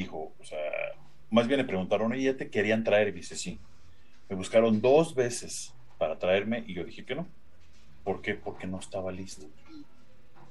[0.00, 0.58] dijo, o sea,
[1.30, 3.08] más bien le preguntaron, ¿y ya te querían traer?
[3.08, 3.58] Y dice, sí.
[4.28, 7.26] Me buscaron dos veces para traerme y yo dije que no.
[8.04, 8.34] ¿Por qué?
[8.34, 9.46] Porque no estaba listo.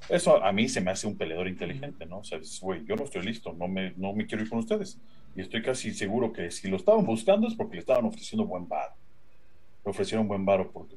[0.08, 2.20] Eso a mí se me hace un peleador inteligente, ¿no?
[2.20, 5.00] O sea, güey, yo no estoy listo, no me, no me quiero ir con ustedes.
[5.36, 8.68] Y estoy casi seguro que si lo estaban buscando es porque le estaban ofreciendo buen
[8.68, 8.94] varo.
[9.86, 10.96] Le ofrecieron buen varo porque...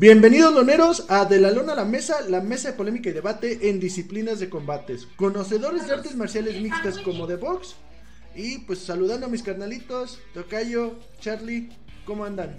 [0.00, 3.68] Bienvenidos loneros a De la Lona a la Mesa, la mesa de polémica y debate
[3.68, 5.08] en disciplinas de combates.
[5.16, 7.74] Conocedores de artes marciales mixtas como de box.
[8.32, 11.70] Y pues saludando a mis carnalitos, Tocayo, Charlie,
[12.04, 12.54] ¿cómo andan?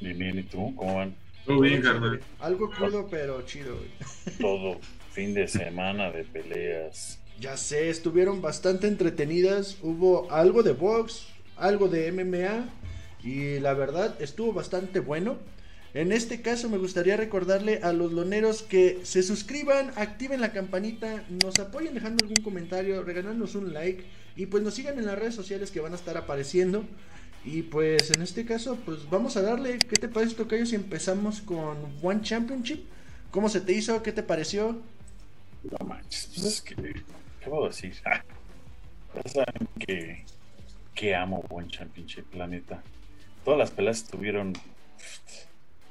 [0.00, 0.74] Bien, bien, ¿y tú?
[0.74, 1.14] ¿Cómo van?
[1.46, 2.20] Todo bien, carnal.
[2.40, 3.76] Algo crudo pero chido,
[4.40, 4.80] Todo
[5.12, 7.20] fin de semana de peleas.
[7.38, 9.78] Ya sé, estuvieron bastante entretenidas.
[9.82, 12.68] Hubo algo de box, algo de MMA.
[13.22, 15.38] Y la verdad estuvo bastante bueno.
[15.94, 21.22] En este caso me gustaría recordarle a los loneros que se suscriban, activen la campanita,
[21.42, 24.04] nos apoyen dejando algún comentario, regalándonos un like
[24.34, 26.84] y pues nos sigan en las redes sociales que van a estar apareciendo.
[27.44, 31.42] Y pues en este caso pues vamos a darle, ¿qué te parece Tocayo si empezamos
[31.42, 32.84] con One Championship?
[33.30, 34.02] ¿Cómo se te hizo?
[34.02, 34.80] ¿Qué te pareció?
[35.62, 37.94] No manches, pues es que, ¿qué puedo decir?
[38.06, 38.22] Ah,
[39.14, 40.24] ya saben que,
[40.94, 42.82] que amo One Championship, planeta.
[43.44, 44.54] Todas las peleas estuvieron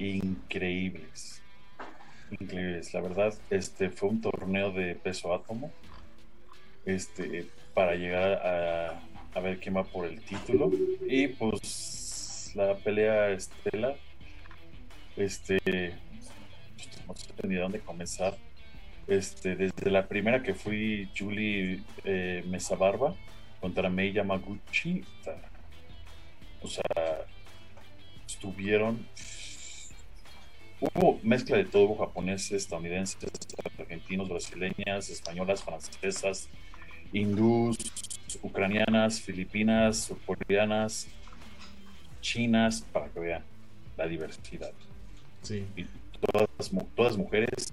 [0.09, 1.41] increíbles.
[2.39, 2.93] Increíbles.
[2.93, 5.71] La verdad, este fue un torneo de peso átomo.
[6.85, 9.01] Este, para llegar a,
[9.33, 10.71] a ver quién va por el título.
[11.07, 13.95] Y pues la pelea estela.
[15.15, 15.59] Este.
[15.65, 18.37] pues, No sé ni de dónde comenzar.
[19.07, 23.15] Este, desde la primera que fui Julie eh, Mesa Barba
[23.59, 25.03] contra Mei Yamaguchi.
[26.61, 27.25] O sea,
[28.27, 29.05] estuvieron
[30.81, 33.29] Hubo mezcla de todo, hubo japoneses, estadounidenses,
[33.77, 36.49] argentinos, brasileñas, españolas, francesas,
[37.13, 37.77] hindús,
[38.41, 41.07] ucranianas, filipinas, surcoreanas,
[42.21, 43.43] chinas, para que vean
[43.95, 44.71] la diversidad.
[45.43, 45.67] Sí.
[45.75, 45.85] Y
[46.19, 47.69] todas, todas mujeres.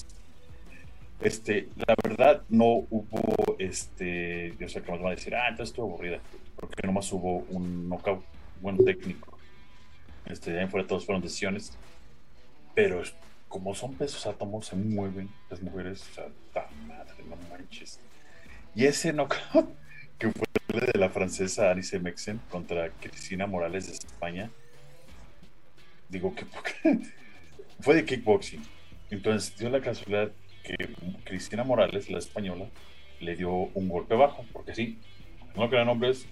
[1.22, 5.70] Este, la verdad, no hubo, este, yo sé que nos van a decir, ah, entonces
[5.70, 6.20] estuvo aburrida,
[6.56, 8.22] porque nomás hubo un knockout,
[8.60, 9.38] buen técnico.
[10.26, 11.72] Este, de ahí fuera todos fueron decisiones
[12.78, 13.02] pero
[13.48, 17.98] como son pesos átomos, se mueven las mujeres, o sea, ta madre, no manches.
[18.72, 19.68] Y ese knockout,
[20.16, 24.48] que fue el de la francesa Alice Mexen contra Cristina Morales de España,
[26.08, 26.46] digo que
[27.80, 28.62] fue de kickboxing.
[29.10, 30.30] Entonces dio la casualidad
[30.62, 30.76] que
[31.24, 32.66] Cristina Morales, la española,
[33.18, 35.00] le dio un golpe bajo, porque sí,
[35.56, 36.26] no crean hombres,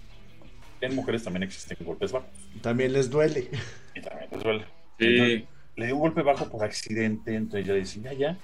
[0.81, 2.31] en mujeres también existen golpes bajos.
[2.63, 3.51] También les duele.
[3.97, 4.65] Y también les duele
[5.01, 5.45] Sí,
[5.77, 8.37] le dio un golpe bajo por accidente, entonces yo decía, ya, ya.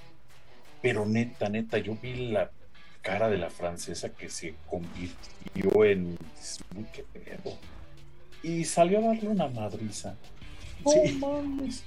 [0.81, 2.51] Pero neta, neta, yo vi la
[3.03, 6.19] cara de la francesa que se convirtió en.
[6.77, 7.59] Uy, qué pedo.
[8.43, 10.17] Y salió a darle una madriza.
[10.85, 11.13] No Sí.
[11.19, 11.85] mames.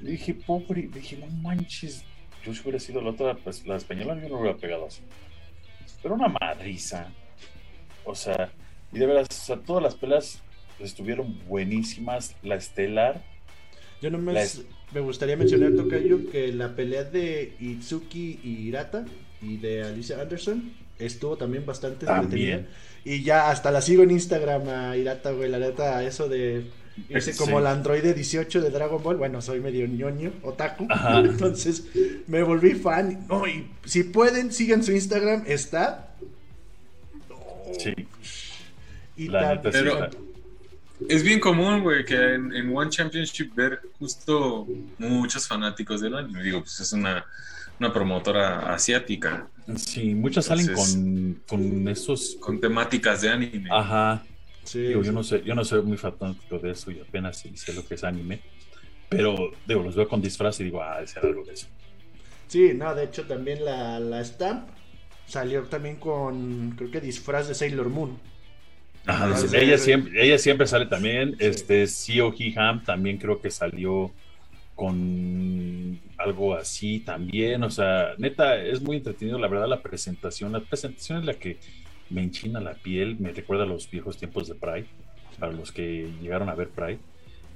[0.00, 2.04] Le dije, pobre, dije, no manches.
[2.44, 5.02] Yo si hubiera sido la otra, pues la española yo no hubiera pegado así.
[6.02, 7.10] Pero una madriza.
[8.04, 8.50] O sea,
[8.92, 10.42] y de veras, o sea, todas las peleas
[10.78, 12.34] estuvieron buenísimas.
[12.42, 13.22] La estelar,
[14.04, 14.60] Yo nomás La es-
[14.92, 19.06] me gustaría mencionar, Tocayo, que la pelea de Itsuki y Hirata
[19.40, 22.56] y de Alicia Anderson estuvo también bastante entretenida.
[22.58, 22.68] También.
[23.06, 26.66] Y ya hasta la sigo en Instagram a Hirata, güey, la neta, eso de
[27.08, 27.38] irse Sí.
[27.38, 29.16] como el androide 18 de Dragon Ball.
[29.16, 30.86] Bueno, soy medio ñoño, otaku.
[30.90, 31.20] Ajá.
[31.24, 31.84] Entonces
[32.26, 33.26] me volví fan.
[33.26, 36.14] No, y si pueden, sigan su Instagram, está.
[37.78, 37.94] sí.
[39.16, 39.78] Y La neta, sí.
[39.82, 40.10] Pero-
[41.08, 44.66] es bien común, güey, que en, en One Championship ver justo
[44.98, 46.42] muchos fanáticos del anime.
[46.42, 47.24] Digo, pues es una,
[47.78, 52.36] una promotora asiática Sí, muchas salen con, con esos.
[52.38, 53.68] con temáticas de anime.
[53.72, 54.22] Ajá.
[54.62, 57.72] Sí, Digo, yo no sé, yo no soy muy fanático de eso y apenas sé
[57.72, 58.40] lo que es anime.
[59.08, 61.66] Pero digo, los veo con disfraz y digo, ah, debe ser algo de eso.
[62.46, 64.68] Sí, no, de hecho también la, la Stamp
[65.26, 68.18] salió también con, creo que disfraz de Sailor Moon.
[69.06, 69.56] Ajá, Ah, sí, sí.
[69.56, 71.36] ella siempre, ella siempre sale también.
[71.38, 74.10] Este Hee Ham también creo que salió
[74.74, 77.62] con algo así también.
[77.62, 80.52] O sea, neta, es muy entretenido, la verdad, la presentación.
[80.52, 81.58] La presentación es la que
[82.10, 84.86] me enchina la piel, me recuerda a los viejos tiempos de Pride,
[85.38, 86.98] para los que llegaron a ver Pride.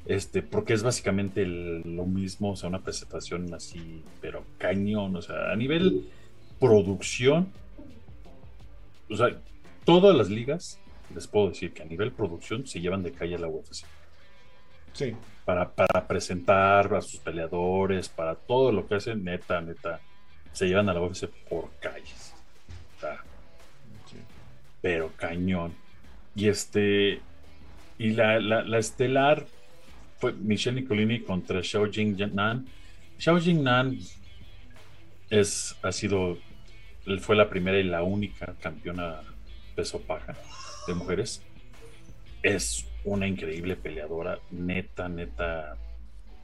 [0.06, 5.22] Este, porque es básicamente el- lo mismo, o sea, una presentación así, pero cañón, o
[5.22, 6.08] sea, a nivel
[6.58, 7.48] producción,
[9.10, 9.38] o sea,
[9.84, 10.78] todas las ligas
[11.14, 13.84] les puedo decir que a nivel producción se llevan de calle a la UFC.
[14.92, 15.14] Sí.
[15.44, 20.00] Para, para presentar a sus peleadores, para todo lo que hacen, neta, neta,
[20.52, 22.34] se llevan a la UFC por calles.
[22.96, 23.18] O sea,
[24.82, 25.74] pero cañón.
[26.34, 27.20] Y este,
[27.98, 29.46] y la, la, la estelar
[30.18, 32.66] fue Michelle Nicolini contra Xiao Jing Nan.
[33.18, 33.98] Xiao Jing Nan
[35.30, 36.38] es, ha sido,
[37.20, 39.22] fue la primera y la única campeona
[39.74, 40.34] peso paja
[40.88, 41.42] de mujeres.
[42.42, 45.76] Es una increíble peleadora, neta, neta.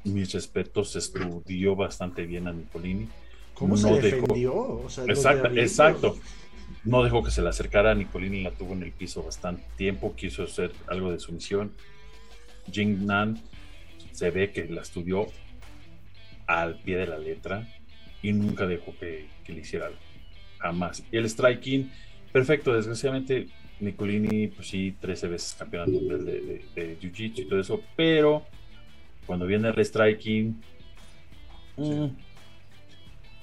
[0.05, 3.09] Mis respetos, estudió bastante bien a Nicolini.
[3.55, 4.55] ¿Cómo se No dejó- defendió?
[4.55, 5.25] O sea, los
[5.57, 6.19] Exacto.
[6.85, 7.95] No dejó que se le acercara.
[7.95, 10.15] Nicolini la tuvo en el piso bastante tiempo.
[10.15, 11.73] Quiso hacer algo de sumisión.
[12.71, 13.41] Jing Nan
[14.13, 15.27] se ve que la estudió
[16.47, 17.67] al pie de la letra
[18.23, 19.99] y nunca dejó que, que le hiciera algo.
[20.59, 21.03] Jamás.
[21.11, 21.91] Y el striking,
[22.33, 22.75] perfecto.
[22.75, 23.47] Desgraciadamente,
[23.81, 27.81] Nicolini, pues sí, 13 veces campeona mundial de, de, de Jiu-Jitsu y todo eso.
[27.97, 28.45] Pero
[29.27, 30.61] cuando viene el striking,
[31.77, 32.07] mm,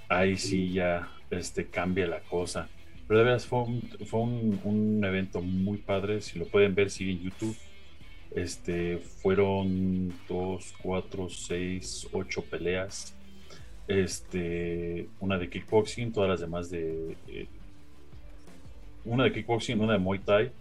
[0.09, 2.69] ahí sí ya este, cambia la cosa.
[3.07, 6.21] Pero de veras fue, un, fue un, un evento muy padre.
[6.21, 7.57] Si lo pueden ver, sigue en YouTube.
[8.31, 13.15] Este, fueron dos, cuatro, seis, ocho peleas.
[13.87, 17.17] Este, una de kickboxing, todas las demás de.
[17.27, 17.47] eh,
[19.05, 20.51] una de kickboxing, una de Muay Thai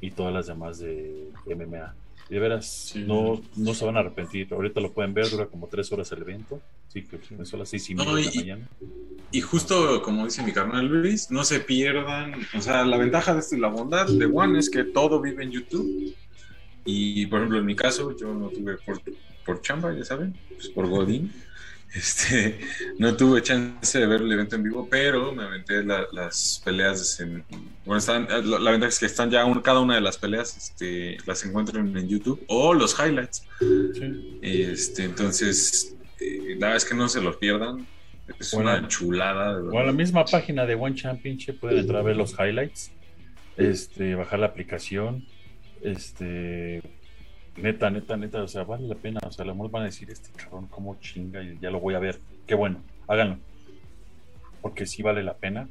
[0.00, 1.94] y todas las demás de MMA.
[2.28, 3.04] Y de veras, Sí.
[3.06, 4.48] no, no se van a arrepentir.
[4.52, 6.60] Ahorita lo pueden ver, dura como tres horas el evento.
[6.88, 8.68] Sí, que empezó a las seis y media No, de la mañana.
[9.30, 12.34] Y justo como dice mi carnal Luis, no se pierdan.
[12.56, 15.44] O sea, la ventaja de esto y la bondad de One es que todo vive
[15.44, 16.14] en YouTube.
[16.84, 19.00] Y por ejemplo, en mi caso, yo no tuve por,
[19.44, 21.32] por chamba, ya saben, pues por Godín.
[21.94, 22.58] Este,
[22.98, 27.20] no tuve chance de ver el evento en vivo, pero me aventé la- las peleas.
[27.20, 27.44] En,
[27.84, 30.56] bueno, están, la, la ventaja es que están ya un- cada una de las peleas,
[30.56, 33.44] este, las encuentran en YouTube o los highlights.
[33.58, 34.38] Sí.
[34.42, 37.86] Este, entonces, eh, la verdad es que no se los pierdan.
[38.40, 38.70] Es Bueno.
[38.76, 39.60] una chulada.
[39.60, 42.90] de O a la misma página de One Championship pueden entrar a ver los highlights,
[43.56, 45.24] este, bajar la aplicación,
[45.80, 46.82] este,
[47.56, 50.10] neta, neta, neta, o sea, vale la pena, o sea, lo mejor van a decir,
[50.10, 53.38] este cabrón, cómo chinga, y ya lo voy a ver, qué bueno, háganlo,
[54.60, 55.68] porque sí vale la pena.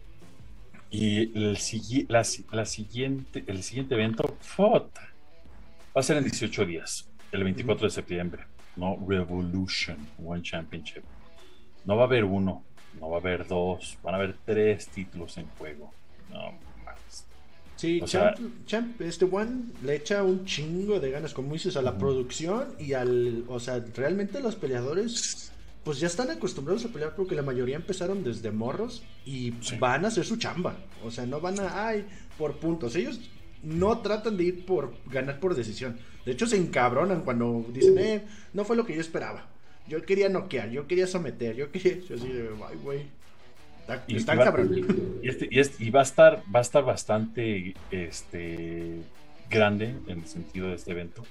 [0.91, 1.57] Y el,
[2.07, 5.01] la, la siguiente, el siguiente evento, ¡fota!
[5.95, 8.43] va a ser en 18 días, el 24 de septiembre,
[8.75, 8.97] ¿no?
[9.07, 11.03] Revolution One Championship.
[11.85, 12.63] No va a haber uno,
[12.99, 15.93] no va a haber dos, van a haber tres títulos en juego.
[16.31, 16.53] No.
[17.85, 21.81] Sí, sea- Champ, Champ, este One le echa un chingo de ganas, como dices, a
[21.81, 23.43] la producción y al.
[23.47, 25.51] O sea, realmente los peleadores,
[25.83, 29.75] pues ya están acostumbrados a pelear porque la mayoría empezaron desde morros y Sí.
[29.79, 30.75] van a hacer su chamba.
[31.03, 31.87] O sea, no van a.
[31.87, 32.05] Ay,
[32.37, 32.95] por puntos.
[32.95, 33.19] Ellos
[33.63, 35.97] no tratan de ir por ganar por decisión.
[36.25, 38.23] De hecho, se encabronan cuando dicen, eh,
[38.53, 39.47] no fue lo que yo esperaba.
[39.87, 41.99] Yo quería noquear, yo quería someter, yo quería.
[41.99, 43.01] Yo así de, ay, güey.
[44.07, 45.19] Y- cabrón.
[45.21, 49.01] Y, este- y este- y va a estar, va a estar bastante este,
[49.49, 51.23] grande en el sentido de este evento.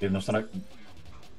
[0.00, 0.20] Que no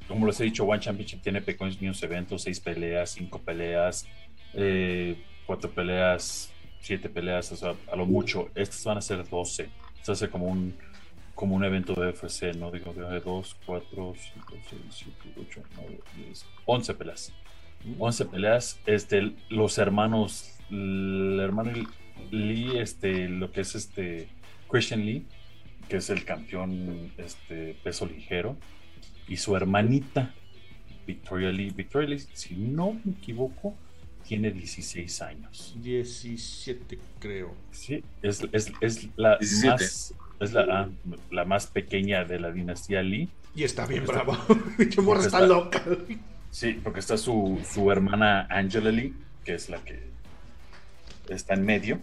[0.08, 4.06] como les he dicho, One Championship tiene pequeños eventos, seis peleas, cinco peleas,
[4.54, 5.16] eh,
[5.46, 6.52] cuatro peleas,
[6.82, 8.50] siete peleas, o sea, a lo mucho.
[8.56, 9.64] Estas van a ser 12.
[9.98, 10.76] Esto va a ser como un,
[11.34, 12.70] como un evento de UFC, ¿no?
[12.70, 17.34] Digo, de 2, 4, 5, 6, 7, 8, 9, 10, 11 peleas.
[18.00, 21.72] 11 peleas, este, los hermanos, el hermano
[22.32, 24.30] Lee, este, lo que es este,
[24.70, 25.26] Christian Lee,
[25.90, 28.58] que es el campeón, este, peso ligero,
[29.28, 30.34] y su hermanita,
[31.06, 31.70] Victoria Lee.
[31.72, 33.76] Victoria Lee, si no me equivoco,
[34.28, 35.76] tiene 16 años.
[35.82, 37.54] 17, creo.
[37.72, 39.68] Sí, es, es, es la 17.
[39.72, 40.90] más, es la, ah,
[41.30, 43.30] la más pequeña de la dinastía Lee.
[43.56, 44.06] Y está bien.
[44.78, 45.84] Pinche morra está- loca.
[46.54, 49.12] Sí, porque está su, su hermana Angela Lee,
[49.44, 50.04] que es la que
[51.28, 52.00] está en medio.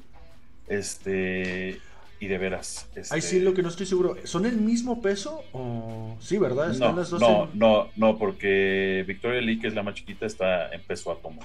[0.66, 1.80] Este,
[2.18, 2.88] y de veras.
[2.96, 4.16] Este, Ay, sí, lo que no estoy seguro.
[4.24, 6.16] ¿Son el mismo peso o...?
[6.20, 6.72] Sí, ¿verdad?
[6.72, 9.94] Están No, las dos no, en- no, no, porque Victoria Lee, que es la más
[9.94, 11.40] chiquita, está en peso átomo.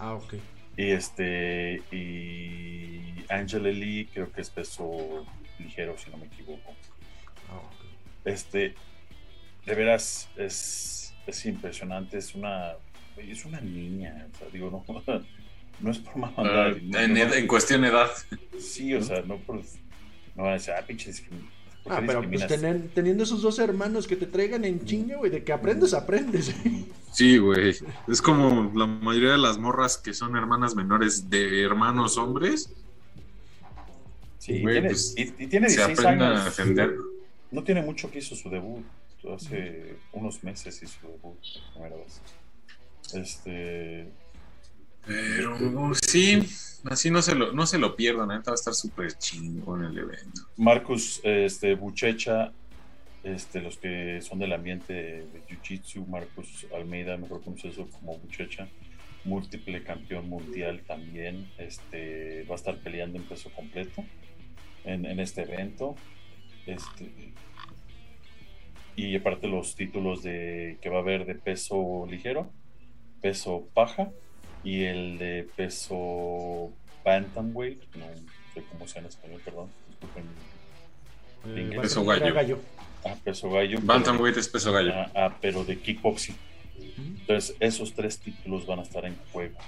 [0.00, 0.34] Ah, ok.
[0.76, 5.24] Y este, y Angela Lee creo que es peso
[5.60, 6.74] ligero, si no me equivoco.
[7.48, 7.86] Ah, ok.
[8.24, 8.74] Este,
[9.66, 12.72] de veras, es, es impresionante, es una,
[13.16, 15.22] es una niña, o sea, digo, no,
[15.80, 18.10] no es por mala Ah, no- en, no- ed- en cuestión de edad.
[18.58, 21.48] Sí, o sea, no por, no van a decir, ah, pinche discrimin-
[21.84, 25.16] ¿por qué Ah, pero pues tener- teniendo esos dos hermanos que te traigan en chinga,
[25.16, 26.54] güey, de que aprendes, aprendes.
[27.12, 27.74] Sí, güey.
[28.08, 32.70] Es como la mayoría de las morras que son hermanas menores de hermanos hombres.
[34.38, 36.44] Sí, Güey, tiene, pues, y, y tiene se 16 aprende a años.
[36.46, 36.94] defender.
[37.52, 38.84] No tiene mucho que hizo su debut.
[39.30, 41.38] Hace unos meses hizo su debut
[41.72, 42.20] primera vez.
[43.14, 44.08] Este.
[45.06, 46.42] Pero sí,
[46.84, 49.98] así no se lo, no se lo pierdan, neta va a estar súper chingón el
[49.98, 50.42] evento.
[50.56, 52.52] Marcus este, Buchecha,
[53.24, 58.68] este, los que son del ambiente de Jiu-Jitsu, Marcus Almeida, mejor conocido como Buchecha,
[59.24, 64.04] múltiple campeón mundial también, este, va a estar peleando en peso completo
[64.84, 65.96] en, en este evento.
[66.66, 67.10] Este,
[69.08, 72.50] y aparte los títulos de que va a haber de peso ligero,
[73.20, 74.10] peso paja
[74.64, 76.70] y el de peso
[77.04, 78.06] bantamweight, no
[78.54, 80.24] sé cómo sea en español, perdón, disculpen.
[81.44, 82.32] Eh, Peso gallo.
[82.34, 82.58] gallo.
[83.04, 83.76] Ah, peso gallo.
[83.80, 84.92] pero- Bantamweight es peso gallo.
[84.94, 86.36] Ah, ah, pero de kickboxing.
[86.96, 89.58] Entonces, esos tres títulos van a estar en juego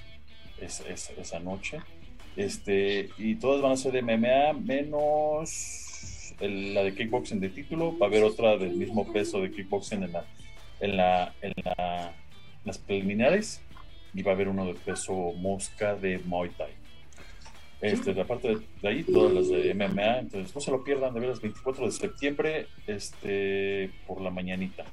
[0.61, 1.79] es- es- esa noche.
[2.37, 5.84] Este, y todas van a ser de MMA, menos
[6.41, 7.97] el- la de kickboxing de título.
[7.99, 10.25] Va a haber otra del mismo peso de kickboxing en, la,
[10.81, 12.13] en, la, en la-
[12.65, 13.61] las preliminares.
[14.15, 16.71] Y va a haber uno de peso mosca de Muay Thai.
[17.81, 20.19] Este, la parte de, de ahí, todas las de MMA.
[20.21, 24.85] Entonces, no se lo pierdan de veras, 24 de septiembre, este, por la mañanita.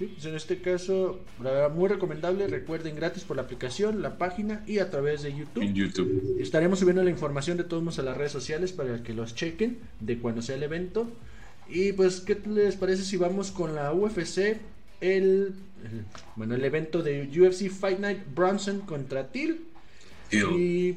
[0.00, 2.46] Sí, pues en este caso, la verdad, muy recomendable.
[2.48, 5.72] Recuerden, gratis por la aplicación, la página y a través de En YouTube.
[5.74, 6.36] YouTube.
[6.40, 9.78] Estaremos subiendo la información de todos modos a las redes sociales para que los chequen
[10.00, 11.06] de cuando sea el evento.
[11.68, 14.38] Y pues, ¿qué les parece si vamos con la UFC?
[15.02, 15.52] El,
[15.84, 16.04] el-
[16.34, 19.66] bueno, el evento de UFC Fight Night Bronson contra Till.
[20.32, 20.94] ¿Y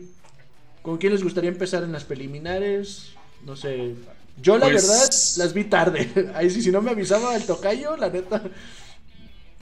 [0.81, 3.13] con quién les gustaría empezar en las preliminares?
[3.45, 3.95] No sé.
[4.41, 5.09] Yo la Pues- verdad
[5.43, 6.31] las vi tarde.
[6.35, 8.41] Ahí sí, si no me avisaba el tocayo, la neta.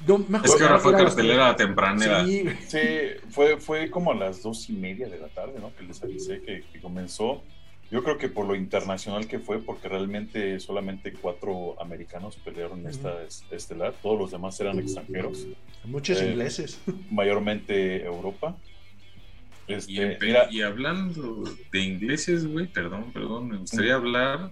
[0.08, 2.26] Me Es que ahora fue cartelera tempranera.
[2.26, 2.80] Sí, Sí,
[3.30, 5.74] fue, fue como a las dos y media de la tarde, ¿no?
[5.76, 7.44] Que les avisé que, que comenzó.
[7.92, 12.90] Yo creo que por lo internacional que fue, porque realmente solamente cuatro americanos pelearon Ujú.
[12.90, 15.46] esta es- estelar, todos los demás eran extranjeros,
[15.84, 16.80] muchos Eh, ingleses.
[17.12, 18.56] mayormente Europa.
[19.68, 24.52] Este, Y, en- mira, y hablando de ingleses, güey, perdón, perdón, me gustaría hablar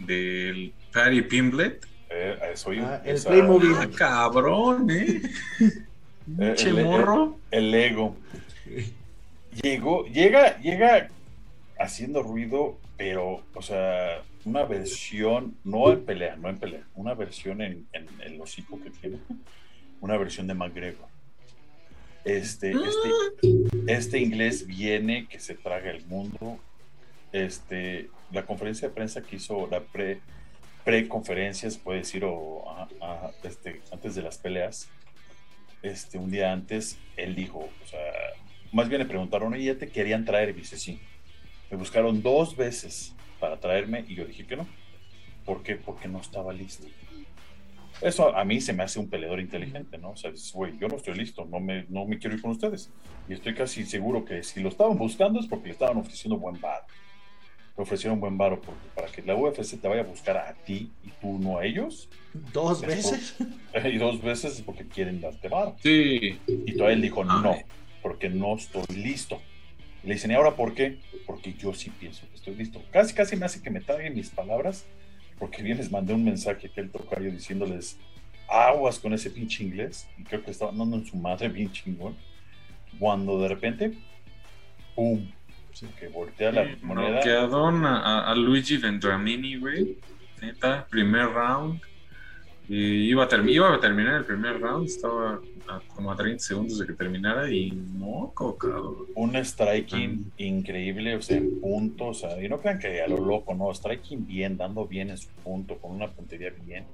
[0.00, 1.86] del Patty Pimblet.
[2.14, 2.70] Eh, eso.
[2.80, 3.72] Ah, el Esa- Playmobil.
[3.76, 5.20] Ah, cabrón, eh.
[6.40, 7.36] Eh, el- el- morro.
[7.50, 8.16] el ego.
[9.62, 11.08] Llegó, llega, llega
[11.78, 17.60] haciendo ruido, pero, o sea, una versión, no en pelea, no en pelea, una versión
[17.60, 19.18] en, en el hocico que tiene,
[20.00, 21.06] una versión de McGregor.
[22.24, 26.58] Este, este, este inglés viene que se traga el mundo.
[27.32, 30.20] Este, la conferencia de prensa que hizo, la pre,
[30.84, 34.88] pre-conferencia, se puede decir, o ajá, ajá, este, antes de las peleas,
[35.82, 38.00] este, un día antes, él dijo, o sea,
[38.72, 40.50] más bien le preguntaron, oye, ¿ya te querían traer?
[40.50, 41.00] Y dice, sí.
[41.70, 44.66] Me buscaron dos veces para traerme y yo dije que no.
[45.44, 45.76] ¿Por qué?
[45.76, 46.86] Porque no estaba listo.
[48.00, 50.10] Eso a mí se me hace un peleador inteligente, ¿no?
[50.10, 52.50] O sea, dices, güey, yo no estoy listo, no me, no me quiero ir con
[52.50, 52.90] ustedes.
[53.28, 56.60] Y estoy casi seguro que si lo estaban buscando es porque le estaban ofreciendo buen
[56.60, 56.84] varo.
[57.76, 60.92] Le ofrecieron buen varo porque para que la UFC te vaya a buscar a ti
[61.02, 62.08] y tú no a ellos.
[62.52, 63.36] Dos Es veces.
[63.92, 65.74] Y dos veces es porque quieren darte varo.
[65.82, 66.38] Sí.
[66.46, 67.40] Y todavía él dijo, Ay.
[67.42, 67.56] no,
[68.02, 69.40] porque no estoy listo.
[70.04, 71.00] Y le dicen, ¿y ahora por qué?
[71.26, 72.80] Porque yo sí pienso que estoy listo.
[72.92, 74.84] Casi, casi me hace que me traguen mis palabras,
[75.38, 77.98] porque bien les mandé un mensaje que el tocayo diciéndoles,
[78.48, 80.06] aguas con ese pinche inglés.
[80.16, 82.14] Y creo que estaba andando en su madre bien chingón.
[83.00, 83.94] Cuando de repente,
[84.94, 85.26] ¡pum!
[85.98, 87.16] Que voltea la moneda.
[87.16, 89.98] Noqueadón a, a- Luigi Vendramini, güey.
[90.40, 91.80] Neta, primer round.
[92.68, 95.38] Y iba a, iba a terminar el primer round, estaba
[95.68, 98.94] a como a 30 segundos de que terminara y no, cabrón.
[99.14, 103.18] Un striking increíble, o sea, en punto, o sea, y no crean que a lo
[103.18, 106.84] loco, no, striking bien, dando bien en su punto, con una puntería bien,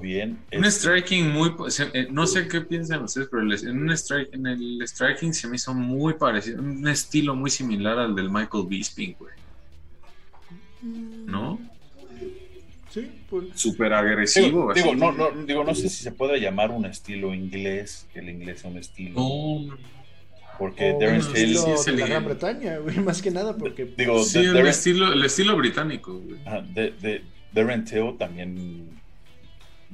[0.00, 0.38] bien.
[0.52, 1.50] Un Es- striking muy.
[1.94, 5.56] eh, No sé qué piensan ustedes, pero en, un strike, en el striking se me
[5.56, 9.32] hizo muy parecido, un estilo muy similar al del Michael Bisping, güey.
[11.26, 11.58] ¿No?
[12.90, 13.46] Sí, pues.
[13.54, 14.72] Súper agresivo.
[14.72, 18.30] Digo, no, no, digo, no sé si se puede llamar un estilo inglés, que el
[18.30, 19.14] inglés sea un estilo.
[19.20, 19.76] No,
[20.58, 23.30] Porque o Darren Till, estilo sí es de el- la Gran Bretaña, güey, más que
[23.30, 26.40] nada, porque digo, sí, de- el Darren- estilo, el estilo británico, güey.
[26.46, 28.88] ajá, de- de- Darren Till también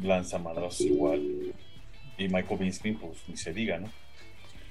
[0.03, 1.55] lanza madrazos igual.
[2.17, 3.91] Y Michael Bisping, pues ni se diga, ¿no?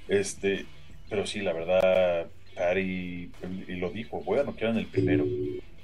[0.08, 0.66] Este,
[1.08, 3.30] pero sí, la verdad, Patty,
[3.68, 5.26] y lo dijo, a noquear en el primero.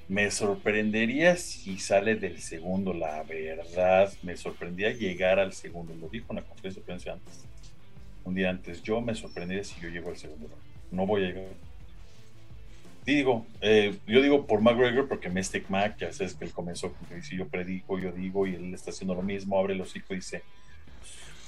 [0.08, 4.12] Me sorprendería si sale del segundo, la verdad.
[4.22, 5.94] Me sorprendería llegar al segundo.
[5.94, 7.44] Lo dijo en la conferencia de prensa antes.
[8.24, 8.82] Un día antes.
[8.82, 10.48] Yo me sorprendería si yo llego al segundo.
[10.90, 11.44] No voy a llegar.
[13.16, 17.36] Digo, eh, yo digo por McGregor porque Mystic Mac, ya sabes que él comenzó, si
[17.36, 20.42] yo predico, yo digo, y él está haciendo lo mismo, abre los hocico y dice,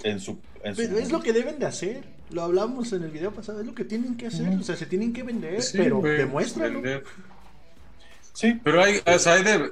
[0.04, 2.02] en su, en su Pero es lo que deben de hacer.
[2.31, 3.61] Lo hablamos en el video pasado.
[3.61, 4.49] Es lo que tienen que hacer.
[4.59, 5.61] O sea, se tienen que vender.
[5.62, 6.75] Sí, pero güey, demuéstralo.
[6.81, 7.04] vender.
[8.33, 9.71] Sí, Pero hay, o sea, hay, de-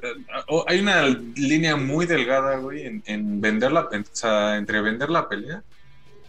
[0.67, 5.09] hay una línea muy delgada, güey, en, en vender la, en- o sea, entre vender
[5.09, 5.63] la pelea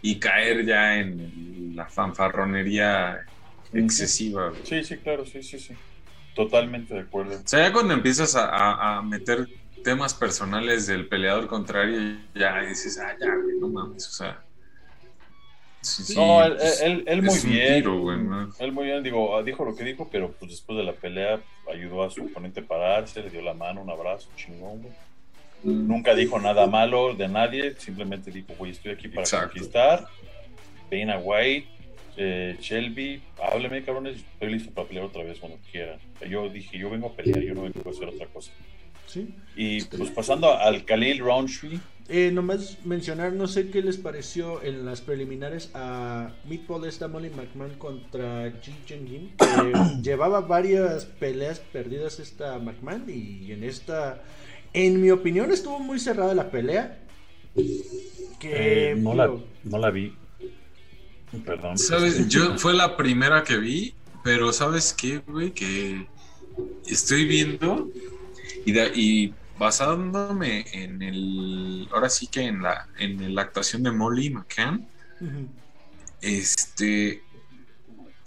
[0.00, 3.20] y caer ya en la fanfarronería
[3.72, 5.74] excesiva, sí, sí, claro, sí, sí, sí.
[6.34, 7.34] Totalmente de acuerdo.
[7.36, 9.48] O sea, ya cuando empiezas a, a- a meter
[9.84, 14.42] temas personales del peleador contrario, ya dices, ah, ya, güey, no mames, o sea.
[15.82, 17.74] Sí, sí, no, él, pues, él, él muy bien.
[17.82, 18.48] tiro, güey, ¿no?
[18.60, 21.40] Él muy bien, digo, ah, dijo lo que dijo, pero pues después de la pelea
[21.72, 24.94] ayudó a su oponente a pararse, le dio la mano, un abrazo, chingón, güey.
[25.64, 29.50] Nunca dijo nada malo de nadie, simplemente dijo, güey, estoy aquí para Exacto.
[29.52, 30.06] conquistar.
[30.90, 31.68] Dana White,
[32.16, 35.98] eh, Shelby, hábleme, cabrones, estoy listo para pelear otra vez cuando quieran.
[36.28, 38.52] Yo dije, yo vengo a pelear, yo no vengo a hacer otra cosa.
[39.06, 39.34] Sí.
[39.56, 44.84] Y pues pasando al Khalil Roundtree, Eh, nomás mencionar, no sé qué les pareció en
[44.84, 49.32] las preliminares a Meatball esta Molly McMahon contra Ji Jin
[50.02, 54.22] llevaba varias peleas perdidas esta McMahon y en esta,
[54.72, 56.98] en mi opinión, estuvo muy cerrada la pelea.
[58.40, 59.30] Que eh, no, la,
[59.64, 60.12] no la vi.
[61.44, 61.78] Perdón.
[61.78, 62.28] ¿Sabes?
[62.28, 65.52] Yo fue la primera que vi, pero ¿sabes qué, güey?
[65.52, 66.06] Que
[66.86, 67.88] estoy viendo
[68.66, 71.88] y, basándome en el.
[71.92, 74.86] Ahora sí que en la, en la actuación de Molly McCann,
[76.20, 77.22] este.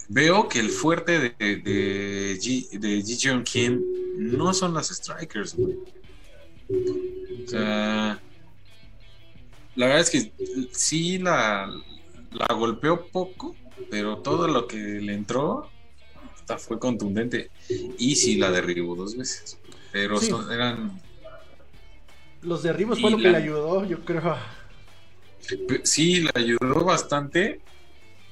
[0.08, 3.82] Veo que el fuerte de, de, Ji- de Ji Jeon Kim
[4.16, 5.74] no son las strikers, güey.
[7.44, 8.20] O sea,
[9.74, 10.32] la verdad es que
[10.70, 11.68] sí la,
[12.38, 13.54] la golpeó poco,
[13.90, 15.68] pero todo lo que le entró
[16.34, 17.50] hasta fue contundente.
[17.98, 19.58] Y sí la derribó dos veces.
[19.92, 20.26] Pero Sí.
[20.26, 21.00] son- eran.
[22.42, 24.36] los derribos fue lo que le ayudó, yo creo.
[25.82, 27.60] Sí, la ayudó bastante,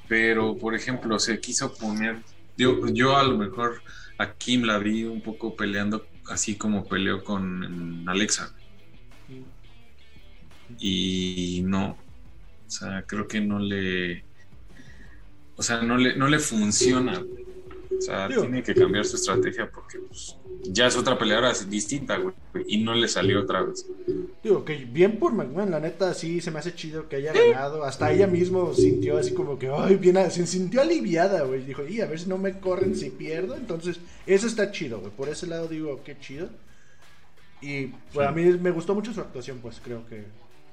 [0.08, 2.18] pero por ejemplo, se quiso poner.
[2.56, 3.82] Yo, yo a lo mejor
[4.18, 8.54] a Kim la vi un poco peleando así como peleó con Alexa.
[10.78, 11.96] y no,
[12.74, 14.24] sea, creo que no le,
[15.56, 17.46] o sea, no le, no le funciona, güey.
[17.98, 18.42] o sea, Digo.
[18.42, 22.34] tiene que cambiar su estrategia porque pues, ya es otra peleadora distinta, güey,
[22.66, 23.86] y no le salió otra vez.
[24.42, 27.84] Digo, que bien por McMahon, la neta, sí se me hace chido que haya ganado.
[27.84, 31.64] Hasta ella mismo sintió así como que, ay, bien, se sintió aliviada, güey.
[31.64, 33.56] Dijo, y a ver si no me corren si pierdo.
[33.56, 35.12] Entonces, eso está chido, güey.
[35.12, 36.48] Por ese lado digo, qué chido.
[37.60, 40.24] Y pues, a mí me gustó mucho su actuación, pues creo que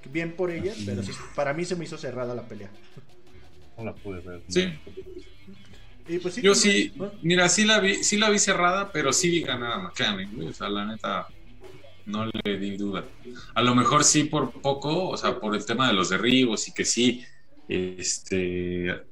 [0.09, 2.69] bien por ella, pero sí, para mí se me hizo cerrada la pelea.
[3.77, 4.41] No la pude ver.
[4.47, 4.73] Sí.
[6.07, 7.11] Y pues sí, Yo como- sí, ¿no?
[7.21, 10.47] mira, sí la vi, sí la vi cerrada, pero sí vi ganar a McLaren, güey,
[10.49, 11.27] o sea, la neta,
[12.05, 13.05] no le di duda.
[13.53, 16.73] A lo mejor sí por poco, o sea, por el tema de los derribos y
[16.73, 17.23] que sí,
[17.67, 19.03] este,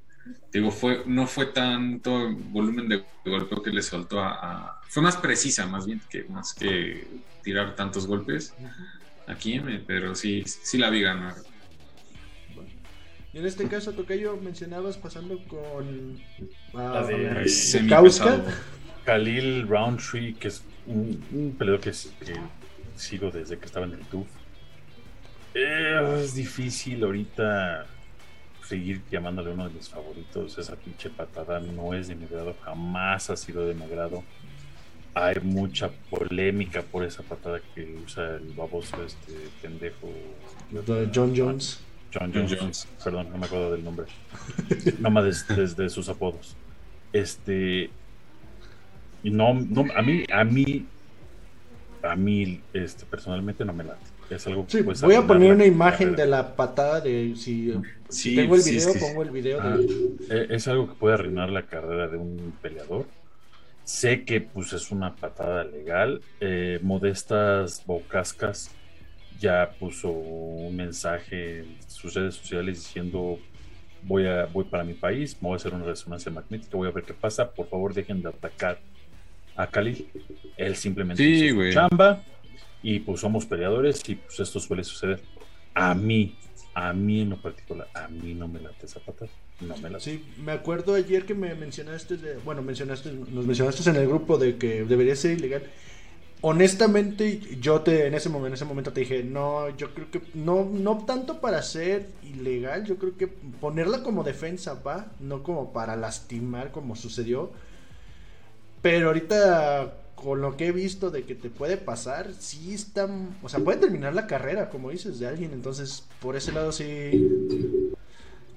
[0.52, 5.04] digo, fue, no fue tanto el volumen de golpeo que le soltó a, a- fue
[5.04, 7.08] más precisa más bien que más que
[7.44, 8.54] tirar tantos golpes
[9.30, 11.36] aquí, me- pero sí, sí la vi ganar.
[13.32, 16.20] Y en este caso, Tocayo, mencionabas pasando con...
[16.74, 18.44] La de- semipesado.
[19.06, 21.94] Khalil Roundtree, que es un, un peleador que,
[22.96, 24.28] sigo desde que estaba en el TUF.
[25.54, 27.86] Eh, es difícil ahorita
[28.68, 30.58] seguir llamándole uno de mis favoritos.
[30.58, 34.24] Esa pinche patada no es de mi agrado, jamás ha sido de mi.
[35.16, 40.10] Hay mucha polémica por esa patada que usa el baboso este pendejo.
[41.14, 41.80] John Jones.
[42.14, 42.88] John John Jones, Jones.
[43.04, 44.06] perdón, no me acuerdo del nombre.
[45.00, 46.56] Nomás des- desde, sus apodos.
[47.14, 47.90] Este.
[49.24, 50.86] y No, no, a mí, a mí,
[52.04, 54.00] a mí, este, personalmente no me late.
[54.30, 57.74] Es algo que Sí, puedes voy a poner una imagen de la patada de si
[58.10, 59.86] Sí, tengo el sí, video, es que- pongo el video Ah, de
[60.30, 63.06] eh, es algo que puede arruinar la carrera de un peleador.
[63.90, 66.22] Sé que pues es una patada legal.
[66.40, 68.70] Eh, Modestas Bocascas
[69.40, 73.40] ya puso un mensaje en sus redes sociales diciendo
[74.04, 76.92] voy a voy para mi país, me voy a hacer una resonancia magnética, voy a
[76.92, 77.50] ver qué pasa.
[77.50, 78.78] Por favor, dejen de atacar
[79.56, 80.08] a Khalil.
[80.56, 81.74] Él simplemente Sí, hizo su güey.
[81.74, 82.22] chamba
[82.84, 85.20] y pues somos peleadores y pues esto suele suceder.
[85.74, 86.36] A mí,
[86.80, 89.30] a mí en lo particular, a mí no me late esa patada.
[89.60, 90.04] No me late.
[90.04, 94.58] Sí, me acuerdo ayer que me mencionaste, bueno, mencionaste, nos mencionaste en el grupo de
[94.58, 95.64] que debería ser ilegal.
[96.42, 100.22] Honestamente, yo te en ese momento, en ese momento te dije, no, yo creo que
[100.34, 105.74] no, no tanto para ser ilegal, yo creo que ponerla como defensa va, no como
[105.74, 107.52] para lastimar como sucedió.
[108.82, 113.08] Pero ahorita, con lo que he visto de que te puede pasar, sí está.
[113.42, 115.52] O sea, puede terminar la carrera, como dices, de alguien.
[115.54, 117.92] Entonces, por ese lado sí.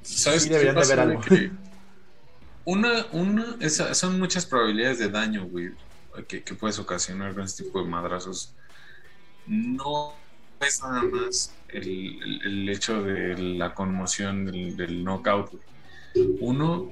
[0.03, 1.20] ¿Sabes Sí qué deberían de ver algo.
[2.64, 5.70] Una, una, esa- son muchas probabilidades de daño, güey,
[6.29, 8.55] que, que puedes ocasionar con este tipo de madrazos.
[9.46, 10.12] No
[10.61, 11.88] es nada más el,
[12.22, 15.62] el- el hecho de la conmoción del, del knockout, güey.
[16.40, 16.90] Uno,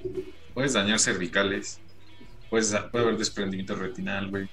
[0.54, 1.78] puedes dañar cervicales,
[2.48, 4.48] puedes, puede haber desprendimiento retinal, güey.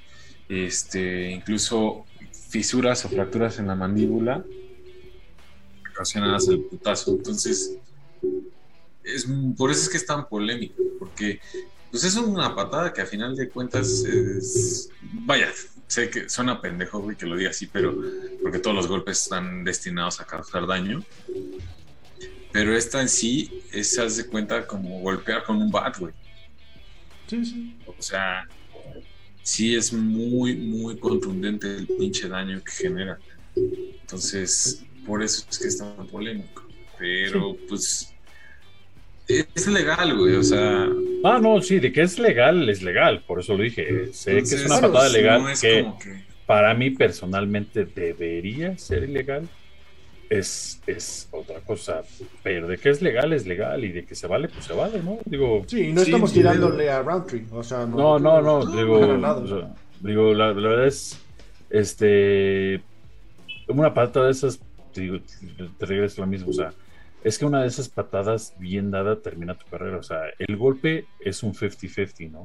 [0.50, 2.06] Este, incluso
[2.50, 4.44] fisuras o fracturas en la mandíbula
[5.92, 7.12] ocasionadas al putazo.
[7.12, 7.78] Entonces,
[9.04, 11.40] es, por eso es que es tan polémico, porque
[11.92, 14.90] pues es una patada que a final de cuentas es,
[15.26, 15.50] vaya,
[15.88, 17.98] sé que suena pendejo, güey, que lo diga así, pero
[18.42, 21.04] porque todos los golpes están destinados a causar daño.
[22.52, 26.14] Pero esta en sí es, haz de cuenta, como golpear con un bat, güey.
[27.28, 27.78] Sí, sí.
[27.86, 28.48] O sea,
[29.48, 33.18] sí es muy, muy contundente el pinche daño que genera.
[33.56, 36.68] Entonces, por eso es que es tan polémico.
[37.00, 38.14] Pero, pues,
[39.30, 40.36] es legal, güey.
[40.36, 40.90] O sea,
[41.24, 44.12] Ah, no, sí, de que es legal, es legal, por eso lo dije.
[44.12, 45.86] Sé que es una patada legal no es que.
[46.46, 49.48] para mí personalmente debería ser ilegal.
[50.30, 52.02] Es, es otra cosa,
[52.44, 55.02] pero de que es legal, es legal, y de que se vale, pues se vale,
[55.02, 55.20] ¿no?
[55.26, 57.46] Digo, Sí, no Sí, estamos sí, tirándole a Roundtree.
[57.52, 61.18] O sea, no, no, no, no, digo, o sea, digo, la, la verdad es,
[61.70, 62.82] este,
[63.68, 64.60] una patada de esas,
[64.94, 65.18] digo,
[65.78, 66.74] te regreso a lo mismo, o sea,
[67.24, 71.06] es que una de esas patadas bien dada termina tu carrera, o sea, el golpe
[71.20, 72.44] es un 50-50, ¿no?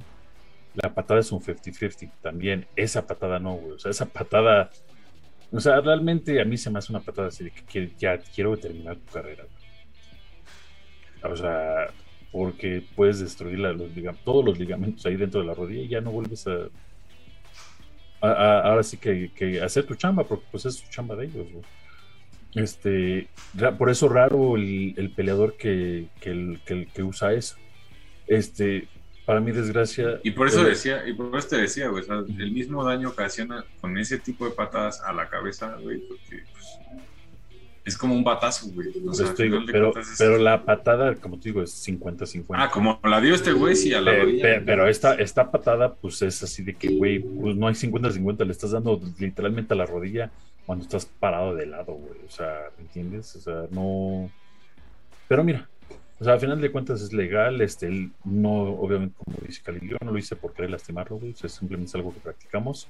[0.75, 4.71] La patada es un 50-50 también, esa patada no, güey, o sea, esa patada,
[5.53, 8.57] o sea, realmente a mí se me hace una patada así de que ya quiero
[8.57, 11.33] terminar tu carrera, güey.
[11.33, 11.89] O sea,
[12.33, 13.61] porque puedes destruir
[14.25, 16.69] todos los ligamentos ahí dentro de la rodilla y ya no vuelves a,
[18.21, 21.47] ahora sí que, que hacer tu chamba, porque pues es su chamba de ellos.
[22.55, 23.29] Este,
[23.79, 27.57] por eso raro el, el peleador que, que, que usa eso.
[28.27, 28.89] Este,
[29.27, 30.21] para mi desgracia.
[30.25, 32.85] Y por eso eh, decía, y por eso te decía, güey, o sea, el mismo
[32.85, 36.79] daño ocasiona con ese tipo de patadas a la cabeza, güey, porque pues,
[37.85, 38.89] es como un batazo, güey.
[39.09, 42.45] O sea, pues, pero, es- pero la patada, como te digo, es 50-50.
[42.55, 44.43] Ah, como la dio este güey, sí, a la Pe- rodilla.
[44.43, 48.45] pe- pero esta, esta patada, pues es así de que, güey, pues no hay 50-50,
[48.45, 50.31] le estás dando literalmente a la rodilla
[50.67, 52.21] cuando estás parado de lado, güey.
[52.27, 53.35] O sea, ¿me entiendes?
[53.37, 54.31] O sea, no.
[55.29, 55.69] Pero mira,
[56.23, 59.81] o sea, al final de cuentas es legal, este, él no, obviamente, como dice Cali,
[59.83, 62.87] yo no lo hice por querer lastimarlo, güey, o sea, simplemente es algo que practicamos.